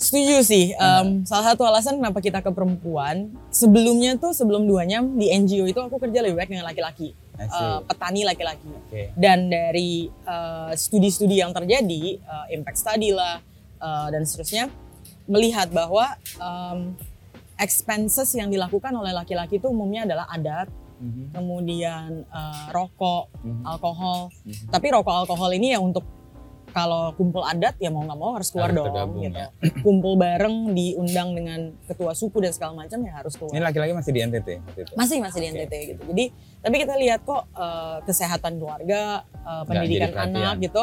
Setuju 0.02 0.42
sih. 0.42 0.74
Em, 0.74 1.22
salah 1.22 1.54
satu 1.54 1.62
alasan 1.62 2.02
kenapa 2.02 2.18
kita 2.18 2.42
ke 2.42 2.50
perempuan, 2.50 3.30
sebelumnya 3.54 4.18
tuh 4.18 4.34
sebelum 4.34 4.66
duanya 4.66 4.98
di 4.98 5.30
NGO 5.30 5.70
itu 5.70 5.78
aku 5.78 6.02
kerja 6.02 6.18
lebih 6.26 6.42
baik 6.42 6.50
dengan 6.50 6.66
laki-laki. 6.66 7.14
Eh, 7.38 7.78
petani 7.86 8.26
laki-laki. 8.26 8.66
Oke. 8.66 9.14
Dan 9.14 9.46
dari 9.46 10.10
eh, 10.10 10.72
studi-studi 10.74 11.38
yang 11.38 11.54
terjadi, 11.54 12.02
eh, 12.18 12.46
impact 12.58 12.82
study 12.82 13.14
lah 13.14 13.38
eh, 13.78 14.08
dan 14.10 14.26
seterusnya, 14.26 14.66
melihat 15.30 15.70
bahwa 15.70 16.18
em, 16.42 16.98
expenses 17.56 18.34
yang 18.34 18.50
dilakukan 18.50 18.90
oleh 18.90 19.14
laki-laki 19.14 19.62
itu 19.62 19.70
umumnya 19.70 20.02
adalah 20.02 20.26
adat, 20.28 20.66
Mhm, 21.02 21.34
kemudian 21.34 22.22
eh, 22.22 22.64
rokok, 22.70 23.26
mhm, 23.42 23.66
alkohol. 23.66 24.30
mhm. 24.46 24.70
Tapi 24.70 24.86
rokok 24.94 25.14
alkohol 25.26 25.50
ini 25.50 25.74
ya 25.74 25.82
untuk 25.82 26.06
kalau 26.72 27.12
kumpul 27.14 27.44
adat 27.44 27.76
ya 27.76 27.92
mau 27.92 28.02
nggak 28.02 28.18
mau 28.18 28.32
harus 28.34 28.48
keluar 28.48 28.72
Harus 28.72 28.76
dong 28.80 28.86
tergabung, 28.90 29.22
gitu. 29.22 29.38
ya. 29.38 29.48
Kumpul 29.84 30.12
bareng 30.16 30.56
diundang 30.72 31.28
dengan 31.36 31.60
ketua 31.84 32.12
suku 32.16 32.40
dan 32.40 32.52
segala 32.56 32.72
macam 32.82 32.98
ya 33.04 33.12
harus 33.20 33.36
keluar. 33.36 33.52
Ini 33.52 33.60
laki-laki 33.60 33.92
masih 33.92 34.10
di 34.16 34.20
NTT 34.24 34.48
waktu 34.64 34.80
itu. 34.88 34.92
Masih 34.96 35.16
masih 35.20 35.38
di 35.38 35.46
Oke. 35.46 35.54
NTT 35.60 35.74
gitu. 35.92 36.02
Jadi 36.08 36.24
tapi 36.64 36.74
kita 36.80 36.94
lihat 36.96 37.20
kok 37.22 37.42
eh, 37.52 37.96
kesehatan 38.08 38.52
keluarga, 38.56 39.22
eh, 39.28 39.62
pendidikan 39.68 40.12
anak 40.16 40.58
gitu 40.64 40.82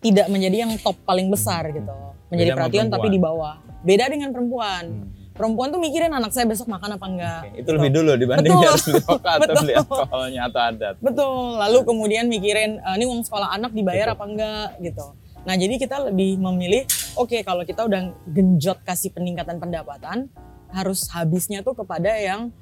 tidak 0.00 0.26
menjadi 0.32 0.56
yang 0.64 0.72
top 0.80 0.96
paling 1.04 1.28
besar 1.28 1.68
gitu. 1.72 1.92
Menjadi 2.32 2.50
Beda 2.52 2.56
perhatian 2.56 2.86
tapi 2.88 3.08
di 3.12 3.20
bawah. 3.20 3.60
Beda 3.84 4.04
dengan 4.08 4.32
perempuan. 4.32 4.84
Hmm. 4.86 5.08
perempuan 5.30 5.72
tuh 5.72 5.80
mikirin 5.80 6.12
anak 6.12 6.36
saya 6.36 6.44
besok 6.44 6.68
makan 6.68 7.00
apa 7.00 7.06
enggak. 7.08 7.40
Oke, 7.48 7.64
Itu 7.64 7.70
lebih 7.72 7.90
dulu 7.96 8.12
dibanding 8.12 8.52
Betul. 8.52 8.68
harus 8.68 8.84
beli 8.84 9.00
atau 9.24 9.54
beli 9.56 9.72
alkoholnya 9.72 10.42
atau 10.52 10.60
adat. 10.68 10.94
Betul. 11.00 11.44
Lalu 11.56 11.78
kemudian 11.88 12.24
mikirin 12.28 12.76
eh, 12.76 12.94
ini 13.00 13.08
uang 13.08 13.24
sekolah 13.24 13.48
anak 13.56 13.72
dibayar 13.72 14.12
Betul. 14.12 14.16
apa 14.20 14.24
enggak 14.28 14.68
gitu. 14.84 15.06
Nah, 15.40 15.54
jadi 15.54 15.74
kita 15.74 15.96
lebih 16.04 16.36
memilih 16.36 16.84
oke 17.14 17.40
kalau 17.40 17.64
kita 17.64 17.82
udah 17.82 18.12
genjot 18.26 18.80
kasih 18.82 19.08
peningkatan 19.08 19.56
pendapatan 19.56 20.28
harus 20.70 21.08
habisnya 21.08 21.60
tuh 21.60 21.74
kepada 21.74 22.12
yang 22.14 22.52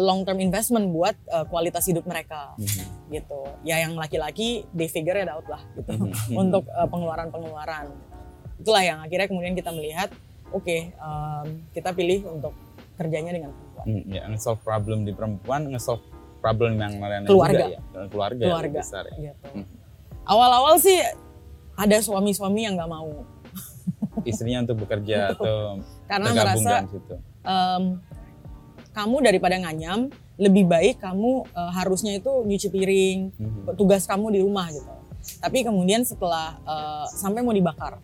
long 0.00 0.24
term 0.24 0.40
investment 0.40 0.88
buat 0.88 1.12
eh, 1.26 1.44
kualitas 1.46 1.84
hidup 1.84 2.04
mereka 2.04 2.56
Mhm. 2.56 3.12
gitu. 3.12 3.40
Ya 3.62 3.76
yang 3.78 3.92
laki-laki 3.94 4.64
they 4.72 4.88
figure 4.88 5.14
it 5.14 5.28
out 5.28 5.44
lah 5.44 5.60
gitu 5.74 5.92
Mhm. 5.92 6.12
untuk 6.42 6.64
eh, 6.64 6.88
pengeluaran-pengeluaran. 6.88 7.92
Itulah 8.56 8.82
yang 8.82 8.98
akhirnya 8.98 9.28
kemudian 9.28 9.52
kita 9.52 9.68
melihat 9.70 10.08
oke 10.48 10.64
em, 10.88 11.46
kita 11.70 11.92
pilih 11.92 12.24
untuk 12.30 12.56
kerjanya 12.96 13.28
dengan 13.30 13.52
perempuan. 13.52 13.84
Hmm, 13.84 14.02
ya, 14.08 14.22
nge-solve 14.26 14.60
problem 14.62 15.04
di 15.04 15.12
perempuan, 15.12 15.68
nge-solve 15.68 16.00
problem 16.40 16.80
yang 16.80 16.96
lain 16.96 17.28
Keluarga. 17.28 17.52
juga 17.60 17.64
ya. 17.68 17.80
Dan 17.92 18.04
keluarga, 18.08 18.40
yang 18.40 18.48
Keluarga. 18.48 18.78
besar 18.80 19.04
ya. 19.06 19.16
gitu. 19.28 19.46
Mhm. 19.52 19.66
Awal-awal 20.24 20.74
sih 20.80 20.98
ada 21.76 21.96
suami-suami 22.00 22.64
yang 22.64 22.74
nggak 22.74 22.90
mau. 22.90 23.24
Istrinya 24.24 24.64
untuk 24.66 24.82
bekerja 24.82 25.36
atau 25.36 25.84
karena 26.08 26.28
merasa 26.32 26.74
em, 27.44 27.82
kamu 28.90 29.16
daripada 29.22 29.54
nganyam 29.60 30.08
lebih 30.36 30.66
baik 30.66 30.98
kamu 30.98 31.44
eh, 31.46 31.70
harusnya 31.72 32.16
itu 32.16 32.32
nyuci 32.42 32.68
piring 32.68 33.18
Mhm. 33.36 33.60
tugas 33.76 34.04
kamu 34.04 34.34
di 34.34 34.40
rumah 34.42 34.68
gitu. 34.68 34.88
Tapi 35.38 35.62
kemudian 35.62 36.02
setelah 36.02 36.58
eh, 36.58 37.06
sampai 37.14 37.40
mau 37.40 37.54
dibakar 37.54 38.00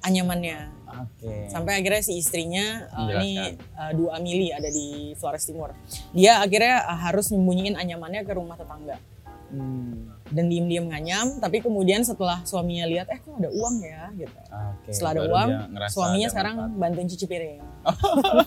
anyamannya. 0.00 0.70
Oke. 0.94 1.50
sampai 1.50 1.82
akhirnya 1.82 2.06
si 2.06 2.22
istrinya 2.22 2.86
eh, 2.86 3.18
ini 3.18 3.32
eh, 3.58 3.92
dua 3.98 4.22
mili 4.22 4.54
ada 4.54 4.70
di 4.70 5.10
Flores 5.18 5.42
Timur. 5.42 5.74
Dia 6.14 6.38
akhirnya 6.38 6.86
eh, 6.86 6.98
harus 7.02 7.34
nyembunyiin 7.34 7.74
anyamannya 7.74 8.22
ke 8.22 8.30
rumah 8.30 8.54
tetangga. 8.54 9.02
Hmm, 9.50 10.13
dan 10.26 10.48
diem-diem 10.48 10.86
nganyam 10.86 11.36
tapi 11.36 11.60
kemudian 11.60 12.00
setelah 12.00 12.40
suaminya 12.42 12.84
lihat 12.84 13.06
eh 13.06 13.18
kok 13.18 13.36
ada 13.36 13.50
uang 13.50 13.74
ya 13.78 14.02
gitu 14.14 14.32
Oke. 14.46 14.88
setelah 14.88 15.12
ada 15.12 15.22
uang 15.26 15.48
suaminya 15.86 16.24
ada 16.24 16.32
sekarang 16.32 16.54
manfaat. 16.56 16.80
bantuin 16.80 17.08
cuci 17.08 17.26
piring 17.26 17.60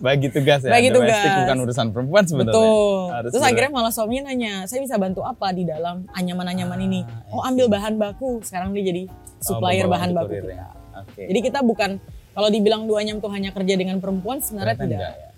bagi 0.00 0.26
tugas 0.28 0.60
ya. 0.60 0.70
Bagi 0.70 0.88
Domestik 0.90 1.22
tugas. 1.22 1.38
bukan 1.40 1.56
urusan 1.62 1.86
perempuan 1.90 2.24
sebetulnya. 2.24 2.50
Betul. 2.52 2.98
Harus 3.12 3.30
Terus 3.30 3.44
akhirnya 3.44 3.70
malah 3.70 3.92
suaminya 3.92 4.22
nanya, 4.26 4.54
saya 4.66 4.80
bisa 4.80 4.96
bantu 4.96 5.22
apa 5.22 5.52
di 5.52 5.62
dalam 5.62 6.02
anyaman-anyaman 6.10 6.74
Ah, 6.74 6.82
ini? 6.82 7.00
Oh 7.30 7.42
ambil 7.42 7.66
bahan 7.68 7.94
baku. 7.94 8.42
Sekarang 8.42 8.72
dia 8.72 8.82
jadi 8.84 9.02
supplier 9.38 9.86
Oh, 9.86 9.92
bahan 9.92 10.10
baku 10.12 10.34
kita. 10.36 10.50
ya. 10.52 10.66
Oke. 10.96 11.22
Jadi 11.24 11.40
kita 11.40 11.62
bukan 11.62 12.02
kalau 12.32 12.48
dibilang 12.48 12.84
dua 12.84 13.00
nyam 13.00 13.16
tuh 13.16 13.30
hanya 13.30 13.50
kerja 13.50 13.74
dengan 13.74 13.96
perempuan 13.96 14.40
sebenarnya 14.40 14.74
Ternyata 14.74 14.82
tidak. 14.82 14.98
enggak 14.98 15.14
ya. 15.16 15.30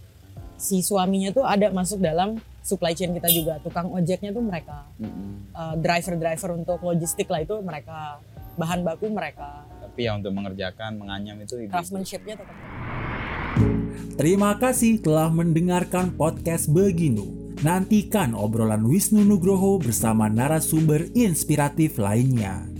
Si 0.56 0.76
suaminya 0.80 1.30
tuh 1.30 1.44
ada 1.44 1.68
masuk 1.68 2.00
dalam 2.00 2.40
supply 2.68 2.92
chain 2.92 3.16
kita 3.16 3.32
juga. 3.32 3.56
Tukang 3.64 3.88
ojeknya 3.88 4.30
tuh 4.36 4.44
mereka. 4.44 4.84
Mm-mm. 5.00 5.48
Uh, 5.56 5.74
driver-driver 5.80 6.50
untuk 6.60 6.78
logistik 6.84 7.32
lah 7.32 7.40
itu 7.40 7.56
mereka. 7.64 8.20
Bahan 8.60 8.84
baku 8.84 9.08
mereka. 9.08 9.64
Tapi 9.80 10.04
ya 10.04 10.20
untuk 10.20 10.36
mengerjakan, 10.36 11.00
menganyam 11.00 11.40
itu. 11.40 11.56
Craftsmanship-nya 11.72 12.36
tetap. 12.36 12.56
Terima 14.18 14.54
kasih 14.58 15.00
telah 15.00 15.30
mendengarkan 15.32 16.12
podcast 16.14 16.68
Beginu. 16.68 17.54
Nantikan 17.58 18.38
obrolan 18.38 18.86
Wisnu 18.86 19.26
Nugroho 19.26 19.82
bersama 19.82 20.30
narasumber 20.30 21.10
inspiratif 21.14 21.98
lainnya. 21.98 22.77